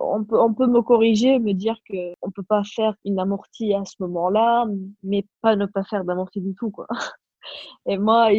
on 0.00 0.24
peut 0.24 0.40
on 0.40 0.52
peut 0.52 0.66
me 0.66 0.82
corriger, 0.82 1.38
me 1.38 1.52
dire 1.52 1.76
que 1.88 2.12
on 2.22 2.30
peut 2.30 2.42
pas 2.42 2.62
faire 2.64 2.94
une 3.04 3.18
amortie 3.18 3.74
à 3.74 3.84
ce 3.84 3.94
moment-là, 4.00 4.66
mais 5.02 5.24
pas 5.40 5.56
ne 5.56 5.66
pas 5.66 5.84
faire 5.84 6.04
d'amortie 6.04 6.40
du 6.40 6.54
tout 6.54 6.70
quoi. 6.70 6.86
Et 7.86 7.96
moi, 7.96 8.32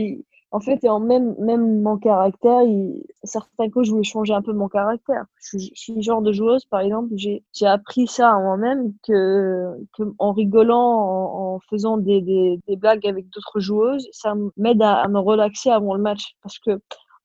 en 0.52 0.60
fait, 0.62 0.84
et 0.84 0.90
en 0.90 1.00
même, 1.00 1.36
même 1.40 1.82
mon 1.82 1.98
caractère, 1.98 2.62
il, 2.64 3.04
certains 3.24 3.70
coachs 3.70 3.88
voulaient 3.88 4.04
changer 4.04 4.34
un 4.34 4.42
peu 4.42 4.54
mon 4.54 4.70
caractère. 4.70 5.26
Je, 5.52 5.58
suis 5.74 5.94
le 5.94 6.02
genre 6.02 6.22
de 6.22 6.32
joueuse, 6.32 6.64
par 6.66 6.80
exemple, 6.80 7.14
j'ai 7.16 7.44
appris 7.66 8.08
ça 8.08 8.34
moi-même, 8.40 8.94
que, 9.04 9.76
que 9.94 10.04
en 10.20 10.32
rigolant, 10.32 11.56
en, 11.56 11.60
faisant 11.70 11.98
des, 11.98 12.22
des, 12.22 12.60
des, 12.68 12.76
blagues 12.78 13.06
avec 13.06 13.30
d'autres 13.30 13.60
joueuses, 13.60 14.08
ça 14.14 14.36
m'aide 14.56 14.82
à, 14.82 14.96
à 15.02 15.08
me 15.10 15.20
relaxer 15.20 15.70
avant 15.70 15.96
le 15.96 16.02
match. 16.02 16.36
Parce 16.42 16.60
que, 16.60 16.80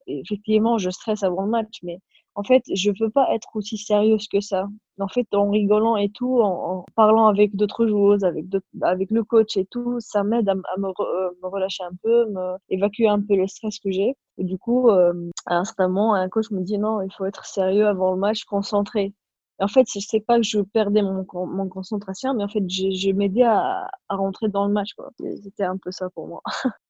effectivement, 0.09 0.79
je 0.79 0.91
stresse 0.91 1.23
avant 1.23 1.43
le 1.43 1.51
match, 1.51 1.79
mais 1.85 2.01
en 2.35 2.43
fait, 2.43 2.63
je 2.75 2.91
veux 2.99 3.11
pas 3.11 3.35
être 3.35 3.49
aussi 3.55 3.77
sérieuse 3.77 4.27
que 4.29 4.41
ça. 4.41 4.67
En 4.99 5.09
fait, 5.09 5.27
en 5.35 5.51
rigolant 5.51 5.97
et 5.97 6.11
tout, 6.11 6.41
en, 6.41 6.85
parlant 6.95 7.27
avec 7.27 7.57
d'autres 7.57 7.87
joueuses, 7.87 8.25
avec, 8.25 8.47
avec 8.83 9.11
le 9.11 9.25
coach 9.25 9.57
et 9.57 9.67
tout, 9.67 9.99
ça 10.01 10.23
m'aide 10.23 10.49
à, 10.49 10.55
me, 10.55 10.89
euh, 10.89 11.31
me, 11.43 11.49
relâcher 11.49 11.83
un 11.83 11.95
peu, 12.03 12.27
me 12.31 12.57
évacuer 12.69 13.09
un 13.09 13.21
peu 13.21 13.35
le 13.37 13.47
stress 13.49 13.79
que 13.79 13.91
j'ai. 13.91 14.15
Et 14.39 14.45
du 14.45 14.59
coup, 14.59 14.89
euh, 14.91 15.31
à 15.47 15.57
un 15.59 15.65
moment, 15.89 16.15
un 16.15 16.29
coach 16.29 16.51
me 16.51 16.61
dit 16.63 16.79
non, 16.79 17.03
il 17.03 17.13
faut 17.13 17.25
être 17.25 17.45
sérieux 17.45 17.87
avant 17.87 18.13
le 18.13 18.19
match, 18.19 18.45
concentré. 18.45 19.13
Et 19.61 19.65
en 19.65 19.69
fait, 19.69 19.87
sais 19.87 20.21
pas 20.21 20.39
que 20.39 20.45
je 20.45 20.61
perdais 20.61 21.03
mon, 21.03 21.27
mon 21.47 21.69
concentration, 21.69 22.35
mais 22.35 22.45
en 22.45 22.49
fait, 22.49 22.63
je, 22.69 23.13
m'aidais 23.13 23.43
à, 23.43 23.91
à, 24.09 24.17
rentrer 24.17 24.49
dans 24.49 24.67
le 24.67 24.73
match. 24.73 24.91
C'était 25.43 25.65
un 25.65 25.77
peu 25.77 25.91
ça 25.91 26.09
pour 26.11 26.29
moi. 26.29 26.43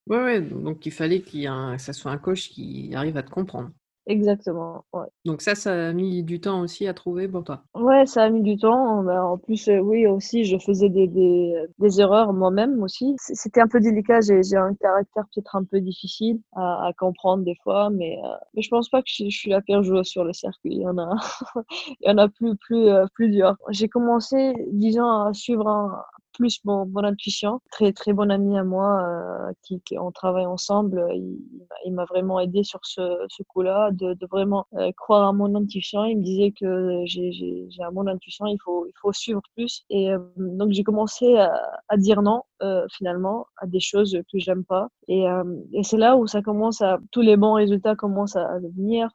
Ouais, 0.09 0.19
ouais, 0.21 0.41
donc 0.41 0.85
il 0.85 0.91
fallait 0.91 1.23
qu'il 1.23 1.47
que 1.47 1.79
ça 1.79 1.93
soit 1.93 2.11
un 2.11 2.19
coach 2.19 2.49
qui 2.49 2.93
arrive 2.93 3.17
à 3.17 3.23
te 3.23 3.31
comprendre. 3.31 3.71
Exactement, 4.07 4.85
ouais. 4.93 5.07
Donc 5.25 5.43
ça, 5.43 5.55
ça 5.55 5.89
a 5.89 5.93
mis 5.93 6.25
du 6.25 6.41
temps 6.41 6.61
aussi 6.61 6.89
à 6.89 6.95
trouver 6.95 7.29
pour 7.29 7.45
toi? 7.45 7.63
Ouais, 7.75 8.05
ça 8.05 8.25
a 8.25 8.31
mis 8.31 8.43
du 8.43 8.57
temps. 8.57 9.07
En 9.07 9.39
plus, 9.39 9.69
euh, 9.69 9.79
oui, 9.79 10.07
aussi, 10.09 10.45
je 10.45 10.59
faisais 10.59 10.89
des, 10.89 11.07
des, 11.07 11.55
des 11.79 12.01
erreurs 12.01 12.33
moi-même 12.33 12.83
aussi. 12.83 13.15
C'était 13.19 13.61
un 13.61 13.69
peu 13.69 13.79
délicat. 13.79 14.21
J'ai, 14.21 14.43
j'ai 14.43 14.57
un 14.57 14.75
caractère 14.75 15.25
peut-être 15.33 15.55
un 15.55 15.63
peu 15.63 15.81
difficile 15.81 16.41
à, 16.53 16.89
à 16.89 16.93
comprendre 16.93 17.45
des 17.45 17.55
fois, 17.63 17.91
mais, 17.91 18.19
euh, 18.25 18.29
mais 18.55 18.63
je 18.63 18.69
pense 18.71 18.89
pas 18.89 19.03
que 19.03 19.09
je, 19.09 19.29
je, 19.29 19.39
suis 19.39 19.51
la 19.51 19.61
pire 19.61 19.85
joueuse 19.85 20.07
sur 20.07 20.25
le 20.25 20.33
circuit. 20.33 20.73
Il 20.75 20.83
y 20.83 20.87
en 20.87 20.99
a, 20.99 21.15
il 22.01 22.09
y 22.09 22.11
en 22.11 22.19
a 22.19 22.29
plus, 22.29 22.57
plus, 22.57 22.89
euh, 22.89 23.07
plus 23.15 23.31
dur. 23.31 23.57
J'ai 23.71 23.89
commencé, 23.89 24.53
disons, 24.73 25.07
à 25.07 25.33
suivre 25.33 25.69
un, 25.69 26.03
plus 26.43 26.59
mon, 26.65 26.87
mon 26.87 27.05
intuition. 27.05 27.61
Très 27.71 27.93
très 27.93 28.13
bon 28.13 28.29
ami 28.29 28.59
à 28.59 28.65
moi 28.65 29.01
euh, 29.07 29.53
qui, 29.63 29.81
qui, 29.83 29.97
on 29.97 30.11
travaille 30.11 30.45
ensemble. 30.45 31.07
Il, 31.15 31.39
il 31.85 31.93
m'a 31.93 32.05
vraiment 32.05 32.41
aidé 32.41 32.65
sur 32.65 32.81
ce, 32.83 33.01
ce 33.29 33.45
coup-là, 33.45 33.91
de, 33.93 34.15
de 34.15 34.27
vraiment 34.27 34.67
euh, 34.75 34.91
croire 34.97 35.29
à 35.29 35.33
mon 35.33 35.55
intuition. 35.55 36.05
Il 36.05 36.19
me 36.19 36.25
disait 36.25 36.51
que 36.51 37.03
j'ai 37.07 37.83
un 37.87 37.93
mon 37.93 38.09
intuition, 38.09 38.47
il 38.47 38.59
faut 38.65 38.87
il 38.89 38.93
faut 39.01 39.13
suivre 39.13 39.41
plus. 39.55 39.85
Et 39.89 40.11
euh, 40.11 40.19
donc 40.37 40.73
j'ai 40.73 40.83
commencé 40.83 41.37
à, 41.37 41.53
à, 41.89 41.97
dire 41.97 42.23
non 42.23 42.43
finalement 42.93 43.47
à 43.59 43.67
des 43.67 43.81
choses 43.81 44.19
que 44.33 44.39
j'aime 44.39 44.65
pas. 44.65 44.89
Et, 45.09 45.25
et 45.73 45.83
c'est 45.83 45.97
là 45.97 46.17
où 46.17 46.27
ça 46.27 46.43
commence 46.43 46.81
à 46.81 46.99
tous 47.11 47.21
les 47.21 47.37
bons 47.37 47.55
résultats 47.55 47.97
commencent 47.97 48.37
à, 48.37 48.59
venir. 48.77 49.11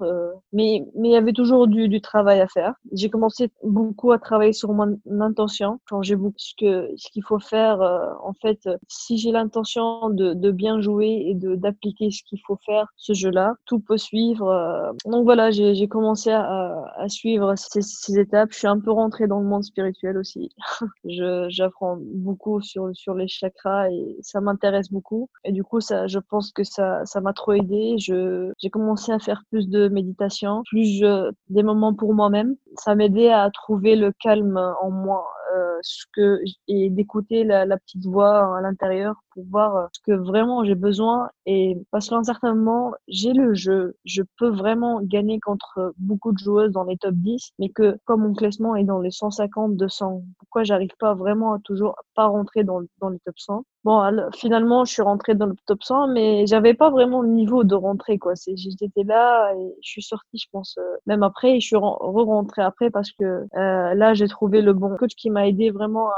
mais 0.53 0.85
mais 0.95 1.09
il 1.09 1.11
y 1.11 1.15
avait 1.15 1.33
toujours 1.33 1.67
du, 1.67 1.87
du 1.87 2.01
travail 2.01 2.39
à 2.41 2.47
faire. 2.47 2.73
J'ai 2.91 3.09
commencé 3.09 3.49
beaucoup 3.63 4.11
à 4.11 4.19
travailler 4.19 4.53
sur 4.53 4.73
mon 4.73 4.99
intention, 5.21 5.79
changer 5.89 6.15
beaucoup 6.15 6.35
ce 6.37 6.53
que 6.57 6.89
ce 6.97 7.09
qu'il 7.11 7.23
faut 7.23 7.39
faire. 7.39 7.81
Euh, 7.81 8.09
en 8.23 8.33
fait, 8.33 8.69
si 8.87 9.17
j'ai 9.17 9.31
l'intention 9.31 10.09
de, 10.09 10.33
de, 10.33 10.51
bien 10.51 10.81
jouer 10.81 11.23
et 11.27 11.35
de 11.35 11.55
d'appliquer 11.55 12.11
ce 12.11 12.23
qu'il 12.23 12.39
faut 12.45 12.57
faire, 12.65 12.87
ce 12.95 13.13
jeu-là, 13.13 13.53
tout 13.65 13.79
peut 13.79 13.97
suivre. 13.97 14.49
Euh. 14.49 14.91
Donc 15.05 15.23
voilà, 15.25 15.51
j'ai 15.51 15.87
commencé 15.87 16.31
à, 16.31 17.05
suivre 17.07 17.55
ces, 17.55 17.81
ces, 17.81 18.19
étapes. 18.19 18.49
Je 18.51 18.59
suis 18.59 18.67
un 18.67 18.79
peu 18.79 18.91
rentrée 18.91 19.27
dans 19.27 19.39
le 19.39 19.45
monde 19.45 19.63
spirituel 19.63 20.17
aussi. 20.17 20.49
J'apprends 21.49 21.97
beaucoup 22.01 22.61
sur 22.61 22.89
sur 22.93 23.13
les 23.13 23.27
chakras 23.39 23.89
et 23.91 24.17
ça 24.21 24.41
m'intéresse 24.41 24.91
beaucoup. 24.91 25.29
Et 25.43 25.51
du 25.51 25.63
coup, 25.63 25.79
ça, 25.81 26.07
je 26.07 26.19
pense 26.19 26.51
que 26.51 26.63
ça 26.63 27.05
ça 27.05 27.21
m'a 27.21 27.33
trop 27.33 27.53
aidé. 27.53 27.95
Je 27.99 28.51
j'ai 28.59 28.69
commencé 28.69 29.11
à 29.11 29.19
faire 29.19 29.43
plus 29.49 29.69
de 29.69 29.87
méditation, 29.89 30.63
plus 30.69 30.85
je, 30.99 31.31
des 31.49 31.63
moments 31.63 31.93
pour 31.93 32.13
moi-même. 32.13 32.55
Ça 32.79 32.95
m'aidait 32.95 33.31
à 33.31 33.49
trouver 33.51 33.95
le 33.95 34.11
calme 34.11 34.57
en 34.81 34.91
moi 34.91 35.27
euh, 35.55 35.77
ce 35.81 36.05
que 36.13 36.41
et 36.67 36.89
d'écouter 36.89 37.43
la, 37.43 37.65
petite 37.77 38.05
voix 38.05 38.57
à 38.57 38.61
l'intérieur 38.61 39.15
pour 39.33 39.45
voir 39.45 39.75
euh, 39.75 39.85
ce 39.93 39.99
que 40.01 40.11
vraiment 40.11 40.63
j'ai 40.63 40.75
besoin. 40.75 41.29
Et 41.45 41.77
parce 41.91 42.09
qu'à 42.09 42.17
un 42.17 42.23
certain 42.23 42.53
moment 42.53 42.93
j'ai 43.07 43.33
le 43.33 43.53
jeu. 43.53 43.95
Je 44.05 44.23
peux 44.37 44.49
vraiment 44.49 45.01
gagner 45.01 45.39
contre 45.39 45.93
beaucoup 45.97 46.31
de 46.33 46.37
joueuses 46.37 46.71
dans 46.71 46.83
les 46.83 46.97
top 46.97 47.15
10 47.15 47.51
mais 47.59 47.69
que 47.69 47.97
comme 48.05 48.21
mon 48.23 48.33
classement 48.33 48.75
est 48.75 48.83
dans 48.83 48.99
les 48.99 49.11
150 49.11 49.77
200 49.77 50.23
pourquoi 50.39 50.63
j'arrive 50.63 50.95
pas 50.99 51.13
vraiment 51.13 51.53
à 51.53 51.59
toujours 51.63 51.95
pas 52.15 52.25
rentrer 52.27 52.63
dans, 52.63 52.81
dans 52.99 53.09
les 53.09 53.19
top 53.19 53.37
100 53.37 53.63
bon 53.87 54.29
finalement 54.35 54.83
je 54.83 54.91
suis 54.91 55.01
rentrée 55.01 55.33
dans 55.33 55.45
le 55.45 55.55
top 55.65 55.81
100 55.81 56.07
mais 56.09 56.45
j'avais 56.45 56.73
pas 56.73 56.89
vraiment 56.89 57.21
le 57.21 57.29
niveau 57.29 57.63
de 57.63 57.73
rentrer 57.73 58.17
quoi 58.17 58.33
j'étais 58.35 59.03
là 59.05 59.53
et 59.53 59.75
je 59.81 59.89
suis 59.89 60.01
sortie 60.01 60.37
je 60.37 60.47
pense 60.51 60.77
euh, 60.77 60.97
même 61.05 61.23
après 61.23 61.55
et 61.55 61.59
je 61.61 61.67
suis 61.67 61.77
re-rentrée 61.77 62.63
après 62.63 62.89
parce 62.89 63.11
que 63.13 63.23
euh, 63.23 63.93
là 63.93 64.13
j'ai 64.13 64.27
trouvé 64.27 64.61
le 64.61 64.73
bon 64.73 64.97
coach 64.97 65.15
qui 65.15 65.29
m'a 65.29 65.47
aidé 65.47 65.71
vraiment 65.71 66.09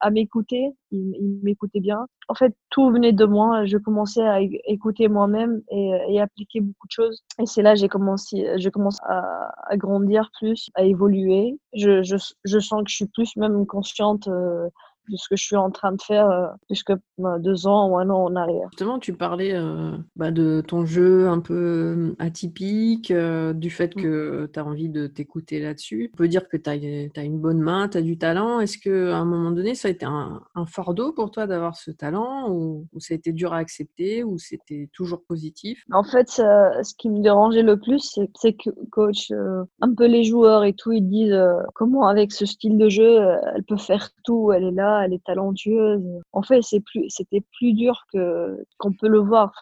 à, 0.00 0.10
m'écouter. 0.10 0.70
Il, 0.92 1.40
m'écoutait 1.42 1.80
bien. 1.80 2.06
En 2.28 2.34
fait, 2.34 2.54
tout 2.70 2.88
venait 2.88 3.12
de 3.12 3.24
moi. 3.24 3.66
Je 3.66 3.78
commençais 3.78 4.22
à 4.22 4.38
écouter 4.40 5.08
moi-même 5.08 5.60
et, 5.72 5.90
et, 6.08 6.20
appliquer 6.20 6.60
beaucoup 6.60 6.86
de 6.86 6.92
choses. 6.92 7.24
Et 7.42 7.46
c'est 7.46 7.62
là 7.62 7.74
j'ai 7.74 7.88
commencé, 7.88 8.48
je 8.58 8.68
commence 8.68 8.98
à, 9.02 9.50
à, 9.66 9.76
grandir 9.76 10.30
plus, 10.38 10.70
à 10.76 10.84
évoluer. 10.84 11.58
Je, 11.74 12.04
je, 12.04 12.14
je, 12.44 12.58
sens 12.60 12.84
que 12.84 12.90
je 12.90 12.94
suis 12.94 13.08
plus 13.08 13.34
même 13.34 13.66
consciente 13.66 14.28
euh, 14.28 14.68
de 15.10 15.16
ce 15.16 15.28
que 15.28 15.36
je 15.36 15.44
suis 15.44 15.56
en 15.56 15.70
train 15.70 15.92
de 15.92 16.02
faire 16.02 16.28
euh, 16.30 16.46
plus 16.66 16.82
que 16.82 16.94
bah, 17.18 17.38
deux 17.38 17.66
ans 17.66 17.88
ou 17.88 17.98
un 17.98 18.08
an 18.10 18.24
en 18.24 18.36
arrière. 18.36 18.68
Justement, 18.72 18.98
tu 18.98 19.12
parlais 19.12 19.52
euh, 19.52 19.96
bah, 20.14 20.30
de 20.30 20.62
ton 20.66 20.86
jeu 20.86 21.28
un 21.28 21.40
peu 21.40 21.54
euh, 21.54 22.14
atypique, 22.18 23.10
euh, 23.10 23.52
du 23.52 23.70
fait 23.70 23.96
mm. 23.96 24.00
que 24.00 24.50
tu 24.52 24.60
as 24.60 24.64
envie 24.64 24.88
de 24.88 25.08
t'écouter 25.08 25.60
là-dessus. 25.60 26.10
On 26.14 26.16
peut 26.16 26.28
dire 26.28 26.48
que 26.48 26.56
tu 26.56 26.70
as, 26.70 26.74
as, 26.74 27.24
une 27.24 27.38
bonne 27.38 27.60
main, 27.60 27.88
tu 27.88 27.98
as 27.98 28.02
du 28.02 28.18
talent. 28.18 28.60
Est-ce 28.60 28.78
qu'à 28.78 29.16
un 29.16 29.24
moment 29.24 29.50
donné, 29.50 29.74
ça 29.74 29.88
a 29.88 29.90
été 29.90 30.06
un, 30.06 30.40
un 30.54 30.66
fardeau 30.66 31.12
pour 31.12 31.30
toi 31.30 31.46
d'avoir 31.46 31.76
ce 31.76 31.90
talent 31.90 32.50
ou, 32.50 32.86
ou, 32.92 33.00
ça 33.00 33.14
a 33.14 33.16
été 33.16 33.32
dur 33.32 33.52
à 33.52 33.58
accepter 33.58 34.22
ou 34.22 34.38
c'était 34.38 34.88
toujours 34.92 35.24
positif? 35.24 35.82
En 35.92 36.04
fait, 36.04 36.28
ça, 36.28 36.82
ce 36.82 36.94
qui 36.94 37.10
me 37.10 37.20
dérangeait 37.20 37.62
le 37.62 37.78
plus, 37.78 38.18
c'est 38.36 38.52
que 38.52 38.70
coach, 38.90 39.32
un 39.80 39.94
peu 39.94 40.06
les 40.06 40.22
joueurs 40.24 40.64
et 40.64 40.72
tout, 40.72 40.92
ils 40.92 41.08
disent 41.08 41.38
comment 41.74 42.06
avec 42.06 42.32
ce 42.32 42.46
style 42.46 42.78
de 42.78 42.88
jeu, 42.88 43.18
elle 43.54 43.64
peut 43.64 43.76
faire 43.76 44.10
tout, 44.22 44.52
elle 44.52 44.64
est 44.64 44.70
là, 44.70 44.97
elle 45.04 45.12
est 45.14 45.24
talentueuse. 45.24 46.02
En 46.32 46.42
fait, 46.42 46.62
c'est 46.62 46.80
plus, 46.80 47.04
c'était 47.08 47.42
plus 47.58 47.72
dur 47.72 48.04
que 48.12 48.64
qu'on 48.78 48.92
peut 48.92 49.08
le 49.08 49.18
voir. 49.20 49.52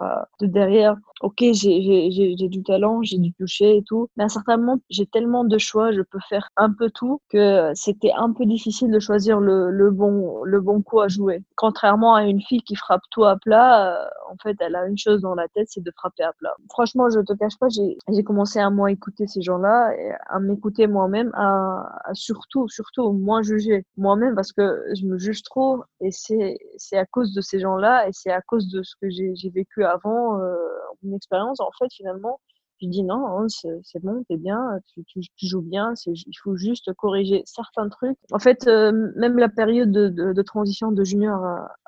De 0.41 0.47
derrière, 0.47 0.97
ok, 1.23 1.43
j'ai 1.53 2.49
du 2.49 2.63
talent, 2.63 3.03
j'ai 3.03 3.19
du 3.19 3.33
toucher 3.33 3.79
et 3.79 3.83
tout, 3.83 4.09
mais 4.17 4.25
à 4.25 4.27
un 4.27 4.29
certain 4.29 4.57
moment, 4.57 4.79
j'ai 4.91 5.07
tellement 5.07 5.45
de 5.45 5.59
choix, 5.59 5.93
je 5.93 6.03
peux 6.03 6.19
faire 6.29 6.49
un 6.57 6.73
peu 6.73 6.91
tout 6.91 7.21
que 7.31 7.71
c'était 7.75 8.13
un 8.17 8.33
peu 8.33 8.45
difficile 8.47 8.91
de 8.91 8.99
choisir 8.99 9.41
le, 9.41 9.71
le 9.71 9.91
bon 9.91 10.43
le 10.45 10.61
bon 10.61 10.83
coup 10.83 11.01
à 11.01 11.09
jouer. 11.09 11.43
Contrairement 11.57 12.15
à 12.15 12.25
une 12.25 12.41
fille 12.43 12.63
qui 12.63 12.77
frappe 12.77 13.03
tout 13.11 13.25
à 13.25 13.37
plat, 13.37 13.95
euh, 14.03 14.05
en 14.31 14.37
fait, 14.43 14.57
elle 14.61 14.77
a 14.77 14.87
une 14.87 14.99
chose 14.99 15.23
dans 15.23 15.35
la 15.35 15.49
tête, 15.49 15.69
c'est 15.71 15.83
de 15.83 15.91
frapper 15.97 16.25
à 16.25 16.33
plat. 16.33 16.55
Franchement, 16.71 17.09
je 17.11 17.21
te 17.21 17.33
cache 17.35 17.59
pas, 17.59 17.69
j'ai 17.69 18.25
commencé 18.25 18.59
à 18.59 18.71
moins 18.71 18.89
écouter 18.89 19.27
ces 19.27 19.43
gens-là, 19.43 19.93
à 20.29 20.41
m'écouter 20.41 20.87
moi-même, 20.87 21.31
à, 21.35 22.01
à, 22.05 22.15
surtout 22.15 22.69
surtout 22.69 23.13
moins 23.13 23.43
juger 23.43 23.85
moi-même 23.97 24.35
parce 24.35 24.53
que 24.53 24.85
je 24.95 25.05
me 25.07 25.19
juge 25.27 25.43
trop 25.43 25.83
et 26.01 26.11
c'est 26.11 26.97
à 26.97 27.07
cause 27.07 27.35
de 27.35 27.41
ces 27.41 27.59
gens-là 27.59 28.09
et 28.09 28.13
c'est 28.13 28.31
à 28.31 28.41
cause 28.41 28.69
de 28.69 28.83
ce 28.83 28.95
que 29.01 29.09
j'ai 29.11 29.51
vécu 29.51 29.85
avant 29.85 30.41
euh, 30.41 30.57
une 31.03 31.15
expérience 31.15 31.61
en 31.61 31.71
fait 31.79 31.89
finalement 31.93 32.41
je 32.81 32.89
dis 32.89 33.03
non 33.03 33.27
hein, 33.27 33.47
c'est 33.49 34.03
bon 34.03 34.23
t'es 34.29 34.37
bien 34.37 34.79
tu, 34.87 35.23
joues 35.37 35.63
bien 35.63 35.95
il 36.07 36.39
faut 36.43 36.57
juste 36.57 36.93
corriger 36.95 37.43
certains 37.47 37.89
trucs. 37.89 38.19
En 38.33 38.39
fait 38.39 38.67
euh, 38.67 39.13
même 39.17 39.39
la 39.39 39.49
période 39.49 39.91
de, 39.91 40.43
transition 40.43 40.93
de 40.93 41.05
junior 41.05 41.43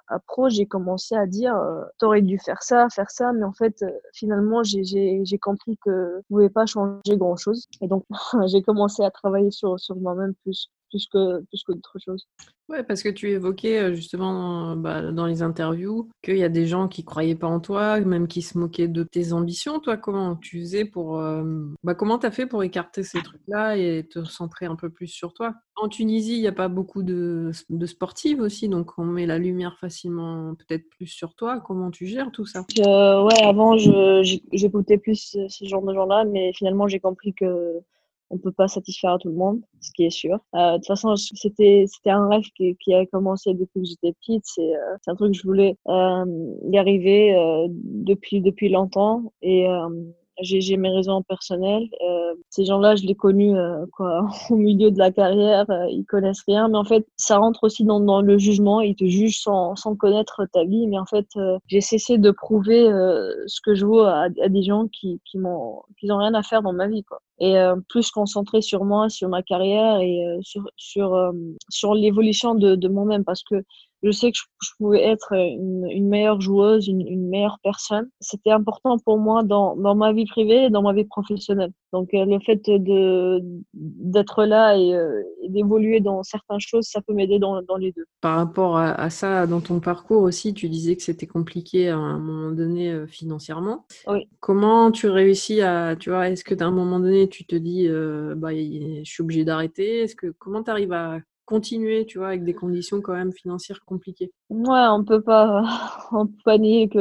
à, 0.08 0.18
pro 0.26 0.48
j'ai 0.48 0.66
commencé 0.66 1.14
à 1.14 1.26
dire 1.26 1.54
euh, 1.54 1.84
t'aurais 1.98 2.22
dû 2.22 2.38
faire 2.38 2.62
ça 2.62 2.88
faire 2.88 3.10
ça 3.10 3.32
mais 3.32 3.44
en 3.44 3.52
fait 3.52 3.82
euh, 3.82 3.90
finalement 4.14 4.62
j'ai 4.62 5.38
compris 5.40 5.76
que 5.84 6.16
je 6.22 6.26
pouvais 6.28 6.48
pas 6.48 6.64
changer 6.64 7.16
grand 7.16 7.36
chose 7.36 7.66
et 7.82 7.88
donc 7.88 8.06
j'ai 8.46 8.62
commencé 8.62 9.02
à 9.02 9.10
travailler 9.10 9.50
sur 9.50 9.78
sur 9.78 9.96
moi-même 9.96 10.34
plus 10.42 10.70
plus 10.88 11.06
que 11.06 11.40
plus 11.44 11.62
qu'autre 11.62 11.98
chose 12.04 12.26
Ouais, 12.68 12.82
parce 12.82 13.02
que 13.02 13.08
tu 13.08 13.30
évoquais 13.30 13.78
euh, 13.78 13.94
justement 13.94 14.76
bah, 14.76 15.10
dans 15.10 15.24
les 15.24 15.40
interviews 15.40 16.10
qu'il 16.22 16.36
y 16.36 16.44
a 16.44 16.50
des 16.50 16.66
gens 16.66 16.86
qui 16.86 17.02
croyaient 17.02 17.34
pas 17.34 17.46
en 17.46 17.60
toi, 17.60 17.98
même 18.00 18.28
qui 18.28 18.42
se 18.42 18.58
moquaient 18.58 18.88
de 18.88 19.02
tes 19.04 19.32
ambitions. 19.32 19.80
Toi, 19.80 19.96
comment 19.96 20.36
tu 20.36 20.60
faisais 20.60 20.84
pour, 20.84 21.18
euh, 21.18 21.44
bah, 21.82 21.94
comment 21.94 22.18
t'as 22.18 22.30
fait 22.30 22.44
pour 22.44 22.62
écarter 22.62 23.02
ces 23.04 23.22
trucs-là 23.22 23.78
et 23.78 24.06
te 24.06 24.22
centrer 24.22 24.66
un 24.66 24.76
peu 24.76 24.90
plus 24.90 25.06
sur 25.06 25.32
toi? 25.32 25.54
En 25.76 25.88
Tunisie, 25.88 26.36
il 26.36 26.40
n'y 26.40 26.46
a 26.46 26.52
pas 26.52 26.68
beaucoup 26.68 27.02
de, 27.02 27.52
de, 27.70 27.86
sportives 27.86 28.40
aussi, 28.40 28.68
donc 28.68 28.98
on 28.98 29.04
met 29.04 29.24
la 29.24 29.38
lumière 29.38 29.78
facilement 29.78 30.54
peut-être 30.54 30.86
plus 30.90 31.06
sur 31.06 31.34
toi. 31.34 31.60
Comment 31.60 31.90
tu 31.90 32.04
gères 32.06 32.32
tout 32.32 32.44
ça? 32.44 32.66
Euh, 32.80 33.22
Ouais, 33.24 33.42
avant, 33.44 33.78
j'écoutais 33.78 34.98
plus 34.98 35.38
ce 35.48 35.64
genre 35.64 35.82
de 35.82 35.94
gens-là, 35.94 36.24
mais 36.26 36.52
finalement, 36.52 36.86
j'ai 36.86 37.00
compris 37.00 37.32
que 37.32 37.80
on 38.30 38.38
peut 38.38 38.52
pas 38.52 38.68
satisfaire 38.68 39.12
à 39.14 39.18
tout 39.18 39.28
le 39.28 39.34
monde, 39.34 39.60
ce 39.80 39.90
qui 39.92 40.04
est 40.04 40.10
sûr. 40.10 40.38
Euh, 40.54 40.72
de 40.72 40.76
toute 40.76 40.86
façon, 40.86 41.16
c'était 41.16 41.84
c'était 41.88 42.10
un 42.10 42.28
rêve 42.28 42.44
qui, 42.56 42.76
qui 42.82 42.94
a 42.94 43.06
commencé 43.06 43.54
depuis 43.54 43.82
que 43.82 43.88
j'étais 43.88 44.12
petite. 44.14 44.44
C'est 44.46 44.76
euh, 44.76 44.96
un 45.06 45.14
truc 45.14 45.32
que 45.32 45.38
je 45.38 45.44
voulais 45.44 45.76
euh, 45.88 46.24
y 46.70 46.78
arriver 46.78 47.34
euh, 47.34 47.66
depuis 47.70 48.40
depuis 48.40 48.68
longtemps 48.68 49.32
et 49.42 49.68
euh, 49.68 49.88
j'ai 50.40 50.76
mes 50.76 50.90
raisons 50.90 51.22
personnelles. 51.22 51.88
Euh, 52.02 52.34
ces 52.50 52.64
gens-là, 52.64 52.96
je 52.96 53.04
les 53.04 53.14
connus 53.14 53.56
euh, 53.56 53.84
quoi, 53.92 54.26
au 54.50 54.56
milieu 54.56 54.90
de 54.90 54.98
la 54.98 55.10
carrière, 55.10 55.68
euh, 55.70 55.86
ils 55.90 56.04
connaissent 56.04 56.44
rien, 56.46 56.68
mais 56.68 56.78
en 56.78 56.84
fait, 56.84 57.06
ça 57.16 57.38
rentre 57.38 57.64
aussi 57.64 57.84
dans, 57.84 58.00
dans 58.00 58.22
le 58.22 58.38
jugement. 58.38 58.80
Ils 58.80 58.94
te 58.96 59.04
jugent 59.06 59.40
sans, 59.40 59.74
sans 59.76 59.96
connaître 59.96 60.46
ta 60.52 60.64
vie, 60.64 60.86
mais 60.86 60.98
en 60.98 61.06
fait, 61.06 61.26
euh, 61.36 61.58
j'ai 61.66 61.80
cessé 61.80 62.18
de 62.18 62.30
prouver 62.30 62.84
ce 63.46 63.60
que 63.62 63.74
je 63.74 63.84
vaux 63.86 64.00
à, 64.02 64.28
à 64.42 64.48
des 64.48 64.62
gens 64.62 64.86
qui 64.88 65.20
qui 65.24 65.38
m'ont 65.38 65.82
qui 65.98 66.06
n'ont 66.06 66.18
rien 66.18 66.34
à 66.34 66.42
faire 66.42 66.62
dans 66.62 66.72
ma 66.72 66.86
vie, 66.88 67.04
quoi. 67.04 67.20
Et 67.40 67.56
euh, 67.58 67.76
plus 67.88 68.10
concentré 68.10 68.62
sur 68.62 68.84
moi, 68.84 69.08
sur 69.08 69.28
ma 69.28 69.42
carrière 69.42 70.00
et 70.00 70.20
sur 70.42 70.68
sur 70.76 71.32
sur 71.68 71.94
l'évolution 71.94 72.54
de, 72.54 72.74
de 72.74 72.88
moi-même, 72.88 73.24
parce 73.24 73.42
que 73.44 73.62
je 74.02 74.10
sais 74.10 74.30
que 74.30 74.38
je, 74.62 74.70
pouvais 74.78 75.02
être 75.02 75.32
une, 75.32 75.86
une 75.90 76.08
meilleure 76.08 76.40
joueuse, 76.40 76.86
une, 76.86 77.06
une 77.06 77.28
meilleure 77.28 77.58
personne. 77.62 78.08
C'était 78.20 78.50
important 78.50 78.98
pour 78.98 79.18
moi 79.18 79.42
dans, 79.42 79.76
dans 79.76 79.94
ma 79.94 80.12
vie 80.12 80.26
privée 80.26 80.64
et 80.64 80.70
dans 80.70 80.82
ma 80.82 80.92
vie 80.92 81.04
professionnelle. 81.04 81.72
Donc 81.92 82.12
euh, 82.14 82.24
le 82.24 82.38
fait 82.40 82.60
de 82.66 83.42
d'être 83.74 84.44
là 84.44 84.76
et, 84.76 84.94
euh, 84.94 85.22
et 85.42 85.48
d'évoluer 85.48 86.00
dans 86.00 86.22
certaines 86.22 86.60
choses, 86.60 86.86
ça 86.86 87.00
peut 87.00 87.14
m'aider 87.14 87.38
dans, 87.38 87.62
dans 87.62 87.76
les 87.76 87.92
deux. 87.92 88.04
Par 88.20 88.36
rapport 88.36 88.76
à, 88.76 88.92
à, 88.92 89.10
ça, 89.10 89.46
dans 89.46 89.60
ton 89.60 89.80
parcours 89.80 90.22
aussi, 90.22 90.54
tu 90.54 90.68
disais 90.68 90.96
que 90.96 91.02
c'était 91.02 91.26
compliqué 91.26 91.88
à 91.88 91.96
un 91.96 92.18
moment 92.18 92.52
donné 92.52 92.90
euh, 92.90 93.06
financièrement. 93.06 93.86
Oui. 94.06 94.28
Comment 94.40 94.90
tu 94.90 95.08
réussis 95.08 95.60
à, 95.62 95.96
tu 95.96 96.10
vois, 96.10 96.28
est-ce 96.28 96.44
que 96.44 96.54
d'un 96.54 96.70
moment 96.70 97.00
donné 97.00 97.28
tu 97.28 97.46
te 97.46 97.56
dis, 97.56 97.88
euh, 97.88 98.34
bah, 98.36 98.54
je 98.54 99.02
suis 99.04 99.22
obligé 99.22 99.44
d'arrêter? 99.44 100.00
Est-ce 100.00 100.14
que 100.14 100.28
comment 100.38 100.62
tu 100.62 100.70
arrives 100.70 100.92
à 100.92 101.18
continuer, 101.48 102.04
tu 102.04 102.18
vois, 102.18 102.28
avec 102.28 102.44
des 102.44 102.52
conditions 102.52 103.00
quand 103.00 103.14
même 103.14 103.32
financières 103.32 103.80
compliquées. 103.86 104.30
Ouais, 104.50 104.86
on 104.90 105.02
peut 105.02 105.22
pas, 105.22 105.62
on 106.12 106.26
peut 106.26 106.42
pas 106.44 106.58
nier 106.58 106.88
que 106.88 107.00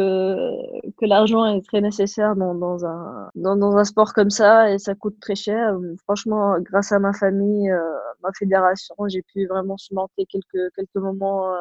que 0.98 1.06
l'argent 1.06 1.46
est 1.46 1.62
très 1.66 1.82
nécessaire 1.82 2.36
dans, 2.38 2.56
dans 2.56 2.86
un 2.86 3.30
dans, 3.36 3.58
dans, 3.58 3.75
un 3.75 3.84
sport 3.84 4.13
comme 4.13 4.30
ça 4.30 4.72
et 4.72 4.80
ça 4.80 4.96
coûte 4.96 5.20
très 5.20 5.36
cher. 5.36 5.77
Franchement, 6.04 6.60
grâce 6.62 6.94
à 6.94 7.00
ma 7.00 7.12
famille, 7.13 7.70
euh, 7.70 7.82
ma 8.24 8.30
fédération. 8.39 8.96
J'ai 9.10 9.22
pu 9.22 9.48
vraiment 9.48 9.77
surmonter 9.77 10.25
quelques, 10.25 10.74
quelques 10.75 10.96
moments 10.96 11.54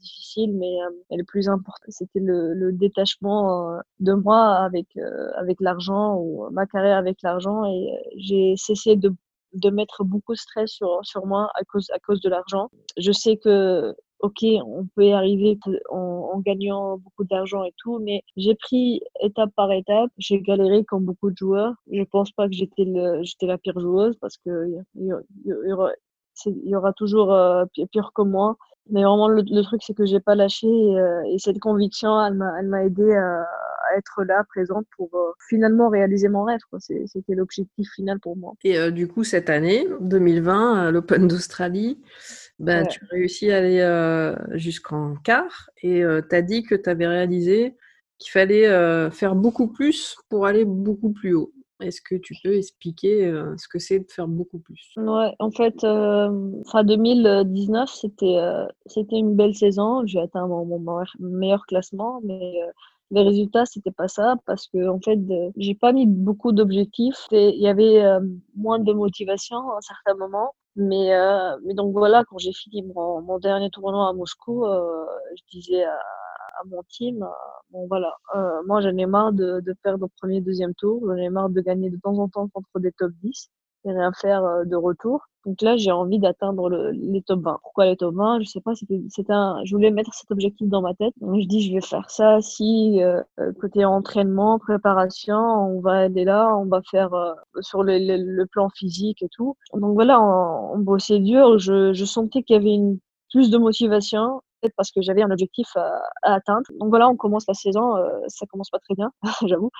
difficiles, 0.00 0.54
mais 0.56 0.76
le 1.16 1.24
plus 1.24 1.48
important, 1.48 1.84
c'était 1.88 2.20
le, 2.20 2.54
le, 2.54 2.72
détachement 2.72 3.78
de 4.00 4.12
moi 4.14 4.56
avec, 4.56 4.88
avec 5.36 5.60
l'argent 5.60 6.16
ou 6.16 6.48
ma 6.50 6.66
carrière 6.66 6.98
avec 6.98 7.22
l'argent. 7.22 7.64
Et 7.66 7.88
j'ai 8.16 8.54
cessé 8.56 8.96
de 8.96 9.14
de 9.52 9.70
mettre 9.70 10.04
beaucoup 10.04 10.32
de 10.32 10.38
stress 10.38 10.70
sur, 10.70 11.00
sur 11.02 11.26
moi 11.26 11.50
à 11.54 11.64
cause, 11.64 11.90
à 11.90 11.98
cause 11.98 12.20
de 12.20 12.28
l'argent. 12.28 12.70
Je 12.96 13.12
sais 13.12 13.36
que 13.36 13.94
ok, 14.22 14.44
on 14.64 14.86
peut 14.94 15.06
y 15.06 15.12
arriver 15.12 15.58
en, 15.90 16.40
gagnant 16.40 16.96
beaucoup 16.98 17.24
d'argent 17.24 17.64
et 17.64 17.74
tout, 17.76 17.98
mais 17.98 18.22
j'ai 18.36 18.54
pris 18.54 19.02
étape 19.20 19.50
par 19.56 19.70
étape. 19.72 20.10
J'ai 20.16 20.40
galéré 20.40 20.84
comme 20.84 21.04
beaucoup 21.04 21.30
de 21.30 21.36
joueurs. 21.36 21.74
Je 21.90 22.02
pense 22.04 22.30
pas 22.32 22.48
que 22.48 22.54
j'étais 22.54 22.84
j'étais 23.22 23.46
la 23.46 23.58
pire 23.58 23.78
joueuse 23.78 24.16
parce 24.20 24.36
que 24.38 24.68
il 24.94 25.06
y, 25.44 25.72
aura, 25.72 25.90
y 26.46 26.74
aura 26.76 26.92
toujours 26.92 27.32
euh, 27.32 27.64
pire 27.90 28.12
que 28.14 28.22
moi. 28.22 28.56
Mais 28.90 29.04
vraiment, 29.04 29.28
le, 29.28 29.62
truc, 29.62 29.82
c'est 29.84 29.94
que 29.94 30.06
j'ai 30.06 30.20
pas 30.20 30.34
lâché 30.34 30.66
et, 30.66 30.98
euh, 30.98 31.22
et 31.26 31.38
cette 31.38 31.60
conviction, 31.60 32.20
elle 32.24 32.34
m'a 32.34 32.84
aidé 32.84 33.14
à, 33.14 33.46
être 33.96 34.24
là, 34.24 34.44
présente 34.48 34.86
pour 34.96 35.10
euh, 35.14 35.32
finalement 35.48 35.88
réaliser 35.88 36.28
mon 36.28 36.44
rêve. 36.44 36.60
C'était 36.78 37.34
l'objectif 37.34 37.88
final 37.94 38.20
pour 38.20 38.36
moi. 38.36 38.54
Et 38.64 38.78
euh, 38.78 38.90
du 38.90 39.08
coup, 39.08 39.24
cette 39.24 39.50
année, 39.50 39.86
2020, 40.00 40.90
l'Open 40.90 41.28
d'Australie, 41.28 42.00
bah, 42.58 42.84
tu 42.86 43.00
as 43.02 43.06
réussi 43.10 43.50
à 43.50 43.58
aller 43.58 44.58
jusqu'en 44.58 45.16
quart 45.16 45.70
et 45.82 46.02
tu 46.28 46.36
as 46.36 46.42
dit 46.42 46.62
que 46.62 46.74
tu 46.74 46.88
avais 46.88 47.06
réalisé 47.06 47.76
qu'il 48.18 48.30
fallait 48.30 48.68
faire 49.10 49.34
beaucoup 49.34 49.66
plus 49.68 50.16
pour 50.28 50.46
aller 50.46 50.64
beaucoup 50.64 51.12
plus 51.12 51.34
haut. 51.34 51.52
Est-ce 51.80 52.00
que 52.00 52.14
tu 52.14 52.36
peux 52.44 52.54
expliquer 52.54 53.32
ce 53.56 53.66
que 53.66 53.80
c'est 53.80 53.98
de 53.98 54.10
faire 54.10 54.28
beaucoup 54.28 54.60
plus? 54.60 54.92
Ouais, 54.96 55.34
en 55.40 55.50
fait, 55.50 55.80
fin 55.80 56.84
2019, 56.84 57.90
c'était 57.90 58.38
c'était 58.86 59.16
une 59.16 59.34
belle 59.34 59.56
saison. 59.56 60.06
J'ai 60.06 60.20
atteint 60.20 60.46
mon, 60.46 60.80
meilleur 61.18 61.66
classement, 61.66 62.20
mais 62.22 62.60
les 63.12 63.22
résultats, 63.22 63.66
c'était 63.66 63.90
pas 63.92 64.08
ça 64.08 64.36
parce 64.46 64.68
que 64.68 64.88
en 64.88 65.00
fait, 65.00 65.18
j'ai 65.56 65.74
pas 65.74 65.92
mis 65.92 66.06
beaucoup 66.06 66.52
d'objectifs. 66.52 67.26
Il 67.30 67.60
y 67.60 67.68
avait 67.68 68.02
moins 68.56 68.78
de 68.78 68.92
motivation 68.92 69.56
à 69.72 69.78
un 69.78 69.80
certain 69.82 70.14
moment. 70.14 70.54
Mais, 70.76 71.10
mais 71.64 71.74
donc 71.74 71.92
voilà, 71.92 72.24
quand 72.24 72.38
j'ai 72.38 72.52
fini 72.52 72.82
mon, 72.82 73.38
dernier 73.38 73.70
tournoi 73.70 74.08
à 74.08 74.12
Moscou, 74.14 74.64
je 74.64 75.42
disais 75.58 75.84
à, 75.84 75.98
mon 76.66 76.82
team, 76.88 77.26
bon 77.70 77.86
voilà, 77.88 78.14
euh, 78.36 78.62
moi 78.66 78.80
j'en 78.80 78.96
ai 78.96 79.06
marre 79.06 79.32
de, 79.32 79.60
de 79.60 79.74
perdre 79.82 80.04
au 80.04 80.08
premier, 80.20 80.40
deuxième 80.40 80.74
tour, 80.74 81.02
j'en 81.04 81.16
ai 81.16 81.28
marre 81.28 81.50
de 81.50 81.60
gagner 81.60 81.90
de 81.90 81.96
temps 81.96 82.18
en 82.18 82.28
temps 82.28 82.48
contre 82.48 82.78
des 82.78 82.92
top 82.92 83.10
10 83.22 83.50
et 83.84 83.92
rien 83.92 84.12
faire 84.12 84.44
euh, 84.44 84.64
de 84.64 84.76
retour. 84.76 85.28
Donc 85.44 85.60
là, 85.60 85.76
j'ai 85.76 85.90
envie 85.90 86.20
d'atteindre 86.20 86.70
les 86.92 87.20
top 87.22 87.40
20. 87.42 87.58
Pourquoi 87.62 87.86
les 87.86 87.96
top 87.96 88.14
20 88.14 88.40
Je 88.40 88.48
sais 88.48 88.60
pas, 88.60 88.74
c'était, 88.74 89.32
un, 89.32 89.60
je 89.64 89.74
voulais 89.74 89.90
mettre 89.90 90.14
cet 90.14 90.30
objectif 90.30 90.68
dans 90.68 90.82
ma 90.82 90.94
tête. 90.94 91.14
Donc 91.20 91.40
je 91.40 91.46
dis, 91.46 91.62
je 91.62 91.74
vais 91.74 91.80
faire 91.80 92.08
ça. 92.10 92.40
Si 92.40 93.02
euh, 93.02 93.22
côté 93.60 93.84
entraînement, 93.84 94.60
préparation, 94.60 95.36
on 95.36 95.80
va 95.80 96.02
aller 96.02 96.24
là, 96.24 96.56
on 96.56 96.66
va 96.66 96.80
faire 96.88 97.12
euh, 97.14 97.32
sur 97.60 97.82
le, 97.82 97.98
le, 97.98 98.46
plan 98.46 98.68
physique 98.68 99.22
et 99.22 99.28
tout. 99.28 99.56
Donc 99.74 99.94
voilà, 99.94 100.20
on, 100.20 100.74
on 100.74 100.78
bossait 100.78 101.18
dur. 101.18 101.58
Je, 101.58 101.92
je 101.92 102.04
sentais 102.04 102.44
qu'il 102.44 102.54
y 102.54 102.58
avait 102.58 102.74
une 102.74 102.98
plus 103.32 103.50
de 103.50 103.58
motivation 103.58 104.42
parce 104.76 104.90
que 104.90 105.02
j'avais 105.02 105.22
un 105.22 105.30
objectif 105.30 105.76
à, 105.76 106.00
atteindre. 106.22 106.66
Donc 106.78 106.90
voilà, 106.90 107.08
on 107.08 107.16
commence 107.16 107.46
la 107.48 107.54
saison, 107.54 107.96
euh, 107.96 108.08
ça 108.28 108.46
commence 108.46 108.70
pas 108.70 108.78
très 108.78 108.94
bien, 108.94 109.12
j'avoue. 109.46 109.70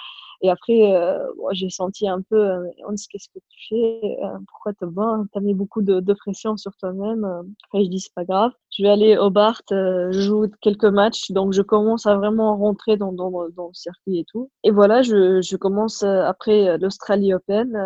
Et 0.44 0.50
après, 0.50 0.92
euh, 0.92 1.24
j'ai 1.52 1.70
senti 1.70 2.08
un 2.08 2.20
peu, 2.20 2.36
euh, 2.36 2.68
qu'est-ce 3.10 3.28
que 3.28 3.38
tu 3.48 3.68
fais 3.68 4.16
euh, 4.24 4.38
Pourquoi 4.48 4.72
tu 4.74 4.84
as 4.84 5.40
mis 5.40 5.54
beaucoup 5.54 5.82
de, 5.82 6.00
de 6.00 6.12
pression 6.14 6.56
sur 6.56 6.76
toi-même. 6.76 7.24
Après, 7.64 7.84
je 7.84 7.88
dis, 7.88 8.00
c'est 8.00 8.14
pas 8.14 8.24
grave. 8.24 8.50
Je 8.76 8.82
vais 8.82 8.88
aller 8.88 9.16
au 9.16 9.30
Bart, 9.30 9.62
je 9.70 10.10
joue 10.10 10.46
quelques 10.60 10.84
matchs, 10.84 11.30
donc 11.30 11.52
je 11.52 11.62
commence 11.62 12.06
à 12.06 12.16
vraiment 12.16 12.56
rentrer 12.56 12.96
dans, 12.96 13.12
dans, 13.12 13.30
dans 13.30 13.68
le 13.68 13.74
circuit 13.74 14.18
et 14.18 14.24
tout. 14.24 14.50
Et 14.64 14.72
voilà, 14.72 15.02
je, 15.02 15.40
je 15.40 15.56
commence 15.56 16.02
après 16.02 16.76
l'Australie 16.78 17.34
Open. 17.34 17.78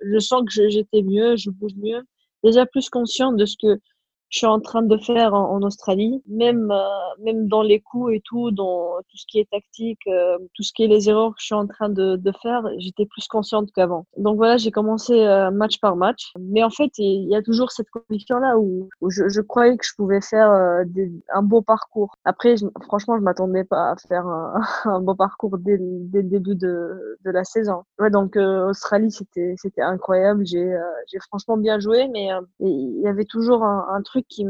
je 0.00 0.18
sens 0.18 0.42
que 0.44 0.68
j'étais 0.68 1.02
mieux, 1.02 1.36
je 1.36 1.50
bouge 1.50 1.74
mieux. 1.76 2.02
Déjà 2.44 2.66
plus 2.66 2.88
consciente 2.88 3.36
de 3.36 3.46
ce 3.46 3.56
que 3.60 3.80
je 4.28 4.38
suis 4.38 4.46
en 4.46 4.60
train 4.60 4.82
de 4.82 4.96
faire 4.96 5.34
en, 5.34 5.62
Australie, 5.62 6.22
même 6.28 6.70
euh, 6.70 7.24
même 7.24 7.48
dans 7.48 7.62
les 7.62 7.80
coups 7.80 8.14
et 8.14 8.22
tout, 8.24 8.50
dans 8.50 8.98
tout 9.08 9.16
ce 9.16 9.24
qui 9.26 9.38
est 9.38 9.48
tactique, 9.50 10.00
euh, 10.08 10.38
tout 10.54 10.62
ce 10.62 10.72
qui 10.72 10.84
est 10.84 10.88
les 10.88 11.08
erreurs 11.08 11.30
que 11.30 11.40
je 11.40 11.46
suis 11.46 11.54
en 11.54 11.66
train 11.66 11.88
de, 11.88 12.16
de 12.16 12.32
faire, 12.42 12.62
j'étais 12.78 13.06
plus 13.06 13.26
consciente 13.28 13.70
qu'avant. 13.74 14.06
Donc 14.16 14.36
voilà, 14.36 14.56
j'ai 14.56 14.70
commencé 14.70 15.12
euh, 15.14 15.50
match 15.50 15.78
par 15.80 15.96
match, 15.96 16.32
mais 16.38 16.62
en 16.62 16.70
fait 16.70 16.90
il 16.98 17.28
y 17.28 17.36
a 17.36 17.42
toujours 17.42 17.70
cette 17.70 17.88
conviction 17.90 18.38
là 18.38 18.58
où, 18.58 18.88
je, 19.08 19.28
je, 19.28 19.40
croyais 19.40 19.76
que 19.76 19.84
je 19.84 19.94
pouvais 19.96 20.20
faire 20.20 20.84
des, 20.86 21.10
un 21.32 21.42
beau 21.42 21.62
parcours. 21.62 22.16
Après, 22.24 22.54
franchement, 22.82 23.16
je 23.16 23.22
m'attendais 23.22 23.64
pas 23.64 23.92
à 23.92 23.96
faire 23.96 24.26
un, 24.26 24.60
un 24.84 25.00
beau 25.00 25.14
parcours 25.14 25.58
dès, 25.58 25.78
dès, 25.80 26.22
le 26.22 26.28
début 26.28 26.54
de, 26.54 27.18
de 27.24 27.30
la 27.30 27.44
saison. 27.44 27.84
Ouais, 27.98 28.10
donc 28.10 28.36
Australie 28.36 29.10
c'était 29.10 29.54
c'était 29.56 29.82
incroyable. 29.82 30.44
J'ai 30.46 30.76
j'ai 31.10 31.18
franchement 31.20 31.56
bien 31.56 31.78
joué, 31.78 32.08
mais 32.08 32.28
il 32.60 33.00
y 33.02 33.08
avait 33.08 33.24
toujours 33.24 33.62
un, 33.62 33.86
un 33.90 34.02
truc 34.02 34.15
qui 34.22 34.44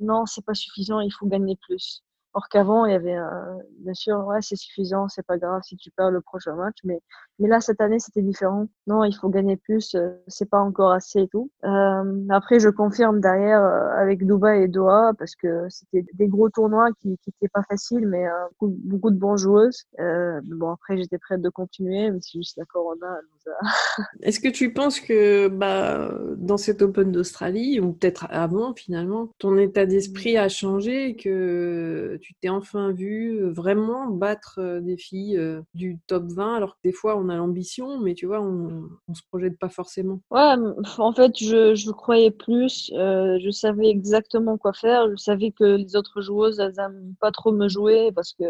non 0.00 0.26
c'est 0.26 0.44
pas 0.44 0.54
suffisant 0.54 1.00
il 1.00 1.10
faut 1.10 1.26
gagner 1.26 1.56
plus 1.56 2.04
Or 2.36 2.50
qu'avant, 2.50 2.84
il 2.84 2.92
y 2.92 2.94
avait, 2.94 3.14
un... 3.14 3.60
bien 3.78 3.94
sûr, 3.94 4.26
ouais, 4.26 4.42
c'est 4.42 4.56
suffisant, 4.56 5.08
c'est 5.08 5.24
pas 5.24 5.38
grave 5.38 5.62
si 5.64 5.74
tu 5.78 5.90
perds 5.90 6.10
le 6.10 6.20
prochain 6.20 6.54
match, 6.54 6.76
mais, 6.84 7.00
mais 7.38 7.48
là, 7.48 7.62
cette 7.62 7.80
année, 7.80 7.98
c'était 7.98 8.20
différent. 8.20 8.66
Non, 8.86 9.04
il 9.04 9.14
faut 9.14 9.30
gagner 9.30 9.56
plus, 9.56 9.94
euh, 9.94 10.10
c'est 10.28 10.50
pas 10.50 10.60
encore 10.60 10.90
assez 10.90 11.20
et 11.20 11.28
tout. 11.28 11.50
Euh, 11.64 12.26
après, 12.28 12.60
je 12.60 12.68
confirme 12.68 13.22
derrière 13.22 13.62
euh, 13.62 13.88
avec 13.96 14.26
Dubaï 14.26 14.64
et 14.64 14.68
Doha, 14.68 15.12
parce 15.18 15.34
que 15.34 15.66
c'était 15.70 16.04
des 16.12 16.28
gros 16.28 16.50
tournois 16.50 16.90
qui, 17.00 17.16
qui 17.22 17.30
étaient 17.30 17.48
pas 17.48 17.62
faciles, 17.70 18.06
mais 18.06 18.26
beaucoup, 18.60 18.76
beaucoup, 18.84 19.10
de 19.10 19.16
bonnes 19.16 19.38
joueuses. 19.38 19.84
bon, 19.98 20.72
après, 20.72 20.98
j'étais 20.98 21.16
prête 21.16 21.40
de 21.40 21.48
continuer, 21.48 22.10
mais 22.10 22.18
c'est 22.20 22.38
juste 22.38 22.58
la 22.58 22.66
Corona. 22.66 23.18
Est-ce 24.20 24.40
que 24.40 24.48
tu 24.48 24.74
penses 24.74 25.00
que 25.00 25.48
bah, 25.48 26.10
dans 26.36 26.58
cet 26.58 26.82
Open 26.82 27.12
d'Australie, 27.12 27.80
ou 27.80 27.94
peut-être 27.94 28.26
avant 28.28 28.74
finalement, 28.74 29.30
ton 29.38 29.56
état 29.56 29.86
d'esprit 29.86 30.36
a 30.36 30.50
changé, 30.50 31.16
que 31.16 32.18
tu 32.26 32.34
t'es 32.34 32.48
enfin 32.48 32.90
vu 32.90 33.38
euh, 33.38 33.52
vraiment 33.52 34.08
battre 34.08 34.58
euh, 34.58 34.80
des 34.80 34.96
filles 34.96 35.36
euh, 35.36 35.60
du 35.74 36.00
top 36.08 36.24
20, 36.24 36.56
alors 36.56 36.74
que 36.74 36.80
des 36.82 36.92
fois 36.92 37.16
on 37.16 37.28
a 37.28 37.36
l'ambition, 37.36 38.00
mais 38.00 38.14
tu 38.14 38.26
vois, 38.26 38.40
on, 38.40 38.88
se 39.14 39.22
projette 39.30 39.56
pas 39.60 39.68
forcément. 39.68 40.20
Ouais, 40.32 40.54
en 40.98 41.12
fait, 41.12 41.38
je, 41.38 41.76
je 41.76 41.90
croyais 41.92 42.32
plus, 42.32 42.90
je 42.92 43.50
savais 43.52 43.88
exactement 43.88 44.58
quoi 44.58 44.72
faire, 44.72 45.08
je 45.10 45.16
savais 45.16 45.52
que 45.52 45.76
les 45.76 45.94
autres 45.94 46.20
joueuses, 46.20 46.58
elles 46.58 46.74
n'aiment 46.76 47.14
pas 47.20 47.30
trop 47.30 47.52
me 47.52 47.68
jouer 47.68 48.10
parce 48.12 48.32
que 48.32 48.44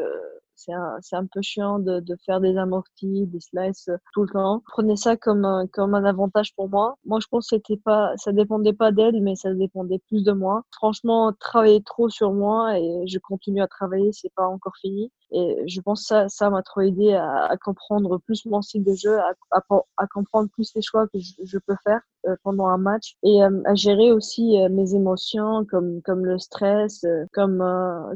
c'est 0.56 0.72
un, 0.72 0.98
un, 1.12 1.26
peu 1.26 1.40
chiant 1.42 1.78
de, 1.78 2.00
de, 2.00 2.16
faire 2.24 2.40
des 2.40 2.56
amortis, 2.56 3.26
des 3.26 3.40
slices 3.40 3.88
euh, 3.88 3.96
tout 4.12 4.22
le 4.22 4.28
temps. 4.30 4.62
Prenez 4.66 4.96
ça 4.96 5.16
comme 5.16 5.44
un, 5.44 5.66
comme 5.66 5.94
un 5.94 6.04
avantage 6.04 6.54
pour 6.54 6.68
moi. 6.68 6.96
Moi, 7.04 7.20
je 7.20 7.26
pense 7.28 7.48
que 7.50 7.56
c'était 7.56 7.80
pas, 7.80 8.12
ça 8.16 8.32
dépendait 8.32 8.72
pas 8.72 8.92
d'elle, 8.92 9.22
mais 9.22 9.36
ça 9.36 9.52
dépendait 9.54 10.00
plus 10.08 10.24
de 10.24 10.32
moi. 10.32 10.62
Franchement, 10.72 11.32
travailler 11.38 11.82
trop 11.82 12.08
sur 12.08 12.32
moi 12.32 12.78
et 12.78 13.06
je 13.06 13.18
continue 13.18 13.62
à 13.62 13.68
travailler, 13.68 14.10
c'est 14.12 14.32
pas 14.34 14.46
encore 14.46 14.76
fini. 14.80 15.12
Et 15.32 15.62
je 15.66 15.80
pense 15.80 16.02
que 16.02 16.06
ça, 16.06 16.28
ça 16.28 16.50
m'a 16.50 16.62
trop 16.62 16.82
aidé 16.82 17.14
à, 17.14 17.56
comprendre 17.62 18.18
plus 18.18 18.46
mon 18.46 18.62
style 18.62 18.84
de 18.84 18.94
jeu, 18.94 19.18
à, 19.18 19.60
à, 19.96 20.06
comprendre 20.06 20.48
plus 20.50 20.72
les 20.74 20.82
choix 20.82 21.08
que 21.08 21.18
je, 21.18 21.32
je 21.44 21.58
peux 21.58 21.76
faire 21.84 22.00
euh, 22.26 22.34
pendant 22.42 22.66
un 22.66 22.78
match 22.78 23.16
et 23.22 23.42
euh, 23.42 23.62
à 23.66 23.74
gérer 23.74 24.10
aussi 24.10 24.60
euh, 24.60 24.68
mes 24.68 24.94
émotions 24.94 25.64
comme, 25.64 26.02
comme 26.02 26.24
le 26.24 26.38
stress, 26.38 27.04
comme, 27.32 27.62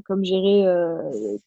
comme 0.06 0.24
gérer 0.24 0.66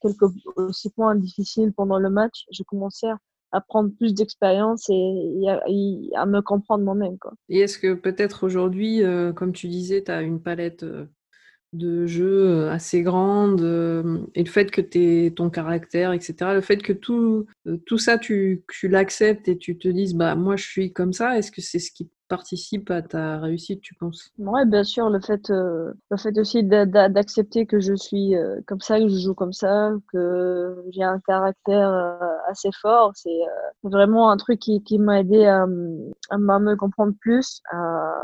quelques 0.02 0.32
aussi 0.56 0.90
points 0.90 1.16
difficiles 1.16 1.74
pendant 1.74 2.00
le 2.00 2.10
match. 2.10 2.46
J'ai 2.52 2.64
commencé 2.64 3.08
à 3.52 3.62
prendre 3.62 3.92
plus 3.98 4.14
d'expérience 4.14 4.90
et, 4.90 5.46
à, 6.16 6.26
me 6.26 6.42
comprendre 6.42 6.84
moi-même. 6.84 7.18
Et 7.50 7.60
est-ce 7.60 7.78
que 7.78 7.94
peut-être 7.94 8.46
aujourd'hui, 8.46 9.02
comme 9.36 9.54
tu 9.54 9.68
disais, 9.68 10.04
tu 10.04 10.12
as 10.12 10.22
une 10.22 10.42
palette 10.42 10.86
de 11.74 12.06
jeu 12.06 12.48
euh, 12.48 12.72
assez 12.72 13.02
grande 13.02 13.62
euh, 13.62 14.20
et 14.36 14.44
le 14.44 14.50
fait 14.50 14.72
que 14.72 14.82
tu 14.82 15.34
ton 15.36 15.50
caractère, 15.50 16.14
etc. 16.14 16.36
Le 16.54 16.62
fait 16.62 16.78
que 16.78 16.94
tout, 16.94 17.46
euh, 17.68 17.78
tout 17.86 17.98
ça, 17.98 18.18
tu, 18.18 18.64
tu 18.72 18.88
l'acceptes 18.88 19.48
et 19.48 19.58
tu 19.58 19.78
te 19.78 19.88
dises, 19.88 20.14
bah, 20.14 20.36
moi, 20.36 20.56
je 20.56 20.66
suis 20.66 20.94
comme 20.94 21.14
ça, 21.14 21.38
est-ce 21.38 21.52
que 21.52 21.62
c'est 21.62 21.80
ce 21.80 21.92
qui 21.92 22.10
participe 22.30 22.90
à 22.90 23.02
ta 23.02 23.40
réussite, 23.40 23.82
tu 23.82 23.94
penses? 23.96 24.32
Oui, 24.38 24.62
bien 24.66 24.84
sûr. 24.84 25.10
Le 25.10 25.20
fait, 25.20 25.50
le 25.50 26.18
fait 26.18 26.36
aussi 26.40 26.64
d'accepter 26.64 27.68
que 27.68 27.80
je 27.80 27.94
suis 27.94 28.34
comme 28.66 28.80
ça, 28.80 28.98
que 28.98 29.08
je 29.08 29.20
joue 29.20 29.36
comme 29.36 29.54
ça, 29.54 29.92
que 30.12 30.84
j'ai 30.92 31.04
un 31.04 31.20
caractère 31.20 32.18
assez 32.48 32.70
fort, 32.82 33.12
c'est 33.14 33.30
vraiment 33.84 34.32
un 34.32 34.38
truc 34.38 34.60
qui, 34.60 34.82
qui 34.84 34.98
m'a 34.98 35.20
aidé 35.20 35.46
à, 35.46 35.68
à, 36.30 36.38
me 36.38 36.76
comprendre 36.76 37.14
plus, 37.20 37.62
à, 37.72 38.16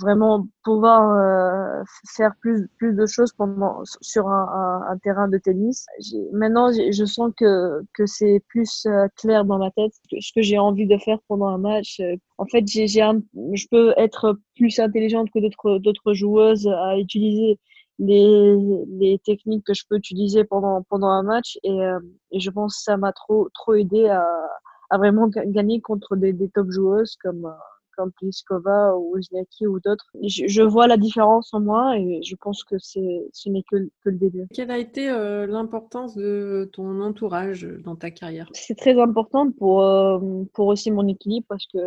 vraiment 0.00 0.46
pouvoir 0.64 1.10
euh, 1.10 1.82
faire 2.16 2.32
plus 2.40 2.68
plus 2.78 2.94
de 2.94 3.06
choses 3.06 3.32
pendant 3.32 3.82
sur 4.00 4.28
un, 4.28 4.82
un, 4.88 4.98
terrain 4.98 5.28
de 5.28 5.38
tennis. 5.38 5.86
Maintenant, 6.32 6.70
je 6.72 7.04
sens 7.04 7.32
que 7.36 7.82
que 7.94 8.06
c'est 8.06 8.42
plus 8.48 8.86
euh, 8.86 9.08
clair 9.16 9.44
dans 9.44 9.58
ma 9.58 9.70
tête 9.70 9.92
ce 10.20 10.32
que 10.34 10.42
j'ai 10.42 10.58
envie 10.58 10.86
de 10.86 10.98
faire 10.98 11.18
pendant 11.28 11.48
un 11.48 11.58
match. 11.58 12.00
En 12.38 12.46
fait, 12.46 12.66
j'ai 12.66 12.86
je 12.88 13.66
peux 13.70 13.94
être 13.96 14.38
plus 14.56 14.78
intelligente 14.78 15.28
que 15.32 15.40
d'autres 15.40 15.78
d'autres 15.78 16.14
joueuses 16.14 16.68
à 16.68 16.98
utiliser 16.98 17.58
les, 17.98 18.56
les 18.88 19.18
techniques 19.24 19.64
que 19.64 19.74
je 19.74 19.84
peux 19.88 19.96
utiliser 19.96 20.44
pendant 20.44 20.82
pendant 20.82 21.08
un 21.08 21.22
match 21.22 21.58
et, 21.64 21.82
euh, 21.82 21.98
et 22.30 22.40
je 22.40 22.50
pense 22.50 22.76
que 22.76 22.82
ça 22.82 22.96
m'a 22.96 23.12
trop 23.12 23.48
trop 23.54 23.74
aidé 23.74 24.06
à, 24.08 24.24
à 24.90 24.98
vraiment 24.98 25.28
gagner 25.28 25.80
contre 25.80 26.16
des, 26.16 26.32
des 26.32 26.48
top 26.48 26.70
joueuses 26.70 27.16
comme 27.22 27.46
euh, 27.46 27.50
comme 27.98 28.12
Pliskova 28.12 28.96
ou 28.96 29.14
Wozniacki 29.14 29.66
ou 29.66 29.80
d'autres. 29.80 30.06
Je, 30.22 30.46
je, 30.46 30.62
vois 30.62 30.86
la 30.86 30.96
différence 30.96 31.52
en 31.52 31.60
moi 31.60 31.98
et 31.98 32.20
je 32.22 32.36
pense 32.36 32.62
que 32.62 32.76
c'est 32.78 33.26
ce 33.32 33.48
n'est 33.50 33.64
que, 33.68 33.76
que, 34.04 34.10
le 34.10 34.18
début. 34.18 34.46
Quelle 34.54 34.70
a 34.70 34.78
été 34.78 35.10
euh, 35.10 35.46
l'importance 35.46 36.14
de 36.14 36.70
ton 36.72 37.00
entourage 37.00 37.68
dans 37.84 37.96
ta 37.96 38.12
carrière? 38.12 38.48
C'est 38.52 38.76
très 38.76 38.98
important 39.00 39.50
pour 39.50 39.82
euh, 39.82 40.44
pour 40.54 40.68
aussi 40.68 40.92
mon 40.92 41.08
équilibre 41.08 41.46
parce 41.48 41.66
que 41.66 41.78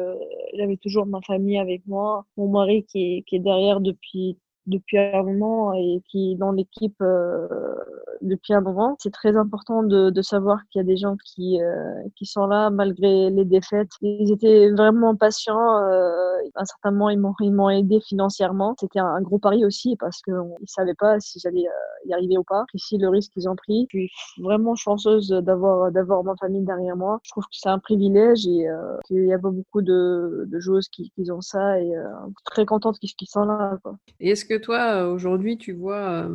j'avais 0.57 0.77
toujours 0.77 1.05
ma 1.05 1.21
famille 1.21 1.57
avec 1.57 1.81
moi, 1.87 2.25
mon 2.35 2.49
mari 2.49 2.85
qui 2.85 2.99
est, 2.99 3.23
qui 3.23 3.37
est 3.37 3.39
derrière 3.39 3.79
depuis 3.79 4.37
depuis 4.67 4.97
un 4.97 5.23
moment 5.23 5.73
et 5.73 6.01
qui 6.09 6.33
est 6.33 6.35
dans 6.35 6.51
l'équipe 6.51 7.01
euh, 7.01 7.47
depuis 8.21 8.53
un 8.53 8.61
moment. 8.61 8.95
C'est 8.99 9.11
très 9.11 9.35
important 9.35 9.83
de, 9.83 10.09
de 10.09 10.21
savoir 10.21 10.59
qu'il 10.69 10.79
y 10.79 10.83
a 10.83 10.85
des 10.85 10.97
gens 10.97 11.15
qui, 11.23 11.61
euh, 11.61 11.93
qui 12.15 12.25
sont 12.25 12.45
là 12.45 12.69
malgré 12.69 13.29
les 13.29 13.45
défaites. 13.45 13.91
Ils 14.01 14.31
étaient 14.31 14.69
vraiment 14.71 15.15
patients. 15.15 15.77
Euh, 15.77 16.31
à 16.55 16.61
un 16.61 16.65
certain 16.65 16.91
moment, 16.91 17.09
ils 17.39 17.51
m'ont, 17.51 17.69
aidé 17.69 17.99
financièrement. 18.01 18.75
C'était 18.79 18.99
un, 18.99 19.21
gros 19.21 19.39
pari 19.39 19.65
aussi 19.65 19.95
parce 19.97 20.21
qu'ils 20.21 20.33
ne 20.33 20.65
savaient 20.65 20.95
pas 20.95 21.19
si 21.19 21.39
j'allais 21.39 21.67
euh, 21.67 22.09
y 22.09 22.13
arriver 22.13 22.37
ou 22.37 22.43
pas. 22.43 22.65
Ici, 22.73 22.97
le 22.97 23.09
risque 23.09 23.31
qu'ils 23.33 23.49
ont 23.49 23.55
pris. 23.55 23.87
Je 23.91 23.97
suis 23.99 24.11
vraiment 24.39 24.75
chanceuse 24.75 25.29
d'avoir, 25.29 25.91
d'avoir 25.91 26.23
ma 26.23 26.35
famille 26.35 26.63
derrière 26.63 26.95
moi. 26.95 27.19
Je 27.23 27.31
trouve 27.31 27.43
que 27.43 27.49
c'est 27.53 27.69
un 27.69 27.79
privilège 27.79 28.47
et 28.47 28.67
euh, 28.67 28.97
qu'il 29.05 29.23
n'y 29.23 29.33
a 29.33 29.39
pas 29.39 29.49
beaucoup 29.49 29.81
de, 29.81 30.45
de 30.47 30.59
joueuses 30.59 30.89
qui, 30.89 31.11
qui 31.15 31.31
ont 31.31 31.41
ça 31.41 31.79
et 31.79 31.95
euh, 31.95 32.03
très 32.45 32.65
contente 32.65 32.99
qu'ils, 32.99 33.27
sont 33.27 33.45
là. 33.45 33.77
Quoi. 33.83 33.95
Que 34.51 34.57
toi, 34.57 35.07
aujourd'hui, 35.07 35.57
tu 35.57 35.71
vois, 35.71 36.27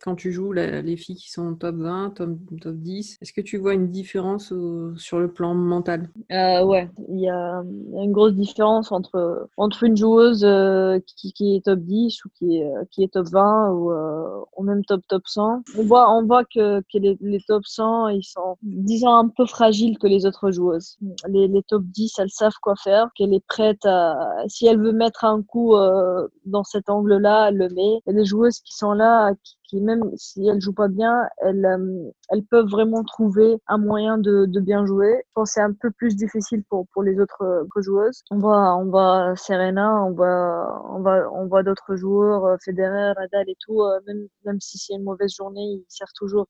quand 0.00 0.14
tu 0.14 0.30
joues 0.30 0.52
les 0.52 0.96
filles 0.96 1.16
qui 1.16 1.30
sont 1.30 1.54
top 1.54 1.76
20, 1.76 2.10
top, 2.10 2.30
top 2.60 2.76
10. 2.76 3.18
Est-ce 3.20 3.32
que 3.32 3.40
tu 3.40 3.56
vois 3.56 3.74
une 3.74 3.90
différence 3.90 4.52
sur 4.96 5.18
le 5.18 5.28
plan 5.28 5.54
mental? 5.54 6.08
Euh, 6.32 6.64
Ouais, 6.64 6.88
il 7.08 7.20
y 7.20 7.28
a 7.28 7.62
une 7.62 8.12
grosse 8.12 8.34
différence 8.34 8.92
entre, 8.92 9.48
entre 9.56 9.82
une 9.82 9.96
joueuse 9.96 10.44
euh, 10.44 10.98
qui, 11.06 11.56
est 11.56 11.64
top 11.64 11.80
10 11.80 12.24
ou 12.24 12.28
qui 12.36 12.58
est, 12.58 12.70
qui 12.90 13.02
est 13.02 13.12
top 13.12 13.26
20 13.32 13.70
ou, 13.72 13.92
euh, 13.92 14.26
même 14.62 14.84
top 14.84 15.00
top 15.08 15.22
100. 15.26 15.62
On 15.78 15.82
voit, 15.84 16.10
on 16.10 16.24
voit 16.24 16.44
que, 16.44 16.82
les, 16.94 17.40
top 17.46 17.64
100, 17.64 18.08
ils 18.08 18.24
sont, 18.24 18.56
disons, 18.62 19.14
un 19.14 19.28
peu 19.28 19.46
fragiles 19.46 19.98
que 19.98 20.06
les 20.06 20.26
autres 20.26 20.50
joueuses. 20.50 20.98
Les, 21.28 21.48
les 21.48 21.62
top 21.62 21.82
10, 21.84 22.18
elles 22.18 22.30
savent 22.30 22.56
quoi 22.60 22.74
faire, 22.76 23.08
qu'elle 23.16 23.34
est 23.34 23.44
prête 23.46 23.84
à... 23.84 24.16
Si 24.48 24.66
elle 24.66 24.80
veut 24.80 24.92
mettre 24.92 25.24
un 25.24 25.42
coup 25.42 25.76
euh, 25.76 26.26
dans 26.44 26.64
cet 26.64 26.90
angle-là, 26.90 27.50
elle 27.56 27.68
le 27.68 27.74
met. 27.74 28.00
Et 28.06 28.12
les 28.12 28.24
joueuses 28.24 28.60
qui 28.60 28.74
sont 28.74 28.92
là, 28.92 29.32
qui, 29.64 29.80
même 29.80 30.02
si 30.16 30.46
elles 30.46 30.60
jouent 30.60 30.72
pas 30.72 30.88
bien, 30.88 31.28
elles, 31.38 31.64
euh, 31.64 32.40
peuvent 32.50 32.68
vraiment 32.68 33.02
trouver 33.04 33.58
un 33.66 33.78
moyen 33.78 34.18
de, 34.18 34.46
bien 34.60 34.86
jouer. 34.86 35.22
Je 35.26 35.32
pense 35.34 35.52
c'est 35.52 35.60
un 35.60 35.72
peu 35.72 35.90
plus 35.90 36.16
difficile 36.16 36.62
pour, 36.68 36.86
les 37.02 37.18
autres 37.20 37.42
euh, 37.42 37.82
joueuses. 37.82 38.22
On 38.30 38.38
voit, 38.38 38.76
on 38.76 38.86
voit 38.86 39.34
Serena, 39.36 40.02
on 40.04 40.12
voit, 40.12 40.84
on 40.90 41.00
voit, 41.00 41.30
on 41.32 41.46
voit 41.46 41.62
d'autres 41.62 41.96
joueurs, 41.96 42.44
euh, 42.44 42.56
Federer, 42.64 43.14
Nadal 43.18 43.48
et 43.48 43.56
tout. 43.60 43.82
Même, 44.06 44.28
même 44.44 44.60
si 44.60 44.78
c'est 44.78 44.94
une 44.94 45.04
mauvaise 45.04 45.34
journée, 45.34 45.62
ils 45.62 45.84
savent 45.88 46.08
toujours 46.16 46.46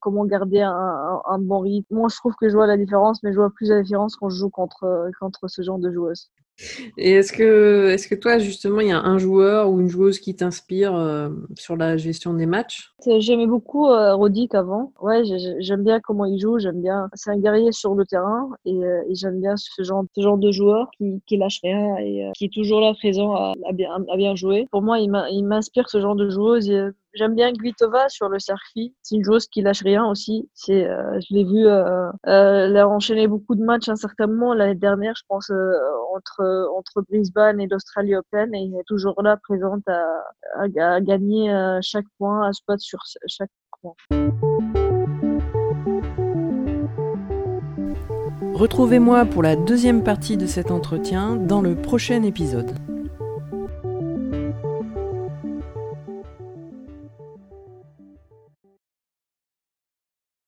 comment 0.00 0.24
garder 0.26 0.60
un, 0.60 1.20
un, 1.26 1.38
bon 1.38 1.60
rythme. 1.60 1.94
Moi, 1.94 2.08
je 2.10 2.16
trouve 2.16 2.34
que 2.40 2.48
je 2.48 2.54
vois 2.54 2.66
la 2.66 2.76
différence, 2.76 3.22
mais 3.22 3.32
je 3.32 3.38
vois 3.38 3.50
plus 3.50 3.68
la 3.68 3.82
différence 3.82 4.16
quand 4.16 4.28
je 4.28 4.36
joue 4.36 4.50
contre, 4.50 5.10
contre 5.20 5.48
ce 5.48 5.62
genre 5.62 5.78
de 5.78 5.90
joueuses. 5.90 6.30
Et 6.98 7.12
est-ce 7.12 7.32
que, 7.32 7.88
est-ce 7.90 8.08
que 8.08 8.14
toi, 8.14 8.38
justement, 8.38 8.80
il 8.80 8.88
y 8.88 8.92
a 8.92 9.00
un 9.00 9.18
joueur 9.18 9.70
ou 9.70 9.80
une 9.80 9.88
joueuse 9.88 10.18
qui 10.18 10.34
t'inspire 10.36 10.94
euh, 10.94 11.30
sur 11.56 11.76
la 11.76 11.96
gestion 11.96 12.34
des 12.34 12.46
matchs? 12.46 12.92
J'aimais 13.18 13.46
beaucoup 13.46 13.88
euh, 13.88 14.16
avant. 14.52 14.92
Ouais, 15.00 15.22
j'aime 15.60 15.82
bien 15.82 16.00
comment 16.00 16.24
il 16.24 16.38
joue. 16.40 16.58
J'aime 16.58 16.80
bien. 16.80 17.08
C'est 17.14 17.30
un 17.30 17.38
guerrier 17.38 17.72
sur 17.72 17.94
le 17.94 18.04
terrain 18.04 18.50
et, 18.64 18.74
euh, 18.74 19.02
j'aime 19.10 19.40
bien 19.40 19.54
ce 19.56 19.82
genre, 19.82 20.04
ce 20.14 20.20
genre 20.20 20.38
de 20.38 20.50
joueur 20.50 20.88
qui, 20.96 21.22
qui 21.26 21.36
lâche 21.36 21.60
rien 21.62 21.96
et 21.98 22.26
euh, 22.26 22.30
qui 22.34 22.46
est 22.46 22.52
toujours 22.52 22.80
là 22.80 22.94
présent 22.94 23.34
à, 23.34 23.54
bien, 23.72 23.90
à 24.10 24.16
bien 24.16 24.34
jouer. 24.34 24.66
Pour 24.70 24.82
moi, 24.82 24.98
il 24.98 25.44
m'inspire 25.44 25.88
ce 25.88 26.00
genre 26.00 26.16
de 26.16 26.28
joueuse. 26.30 26.70
J'aime 27.14 27.34
bien 27.34 27.52
Guitova 27.52 28.08
sur 28.08 28.30
le 28.30 28.38
circuit. 28.38 28.94
C'est 29.02 29.16
une 29.16 29.24
joueuse 29.24 29.46
qui 29.46 29.60
lâche 29.60 29.82
rien 29.82 30.06
aussi. 30.06 30.48
C'est, 30.54 30.88
euh, 30.88 31.20
je 31.20 31.34
l'ai 31.34 31.44
vu, 31.44 31.66
euh, 31.66 32.08
euh, 32.26 32.66
elle 32.66 32.76
a 32.78 32.88
enchaîné 32.88 33.28
beaucoup 33.28 33.54
de 33.54 33.62
matchs 33.62 33.90
à 33.90 34.26
moment 34.26 34.54
l'année 34.54 34.74
dernière, 34.74 35.12
je 35.16 35.22
pense, 35.28 35.50
euh, 35.50 35.72
entre 36.14 36.70
entre 36.74 37.02
Brisbane 37.10 37.60
et 37.60 37.66
l'Australie 37.66 38.16
Open, 38.16 38.54
et 38.54 38.64
elle 38.64 38.80
est 38.80 38.84
toujours 38.86 39.22
là, 39.22 39.36
présente 39.36 39.86
à, 39.88 40.24
à, 40.56 41.00
gagner 41.00 41.78
chaque 41.82 42.06
point, 42.18 42.48
à 42.48 42.52
se 42.52 42.62
battre 42.66 42.82
sur 42.82 43.00
chaque 43.26 43.50
point. 43.82 43.94
Retrouvez-moi 48.54 49.26
pour 49.26 49.42
la 49.42 49.56
deuxième 49.56 50.02
partie 50.02 50.38
de 50.38 50.46
cet 50.46 50.70
entretien 50.70 51.36
dans 51.36 51.60
le 51.60 51.74
prochain 51.74 52.22
épisode. 52.22 52.72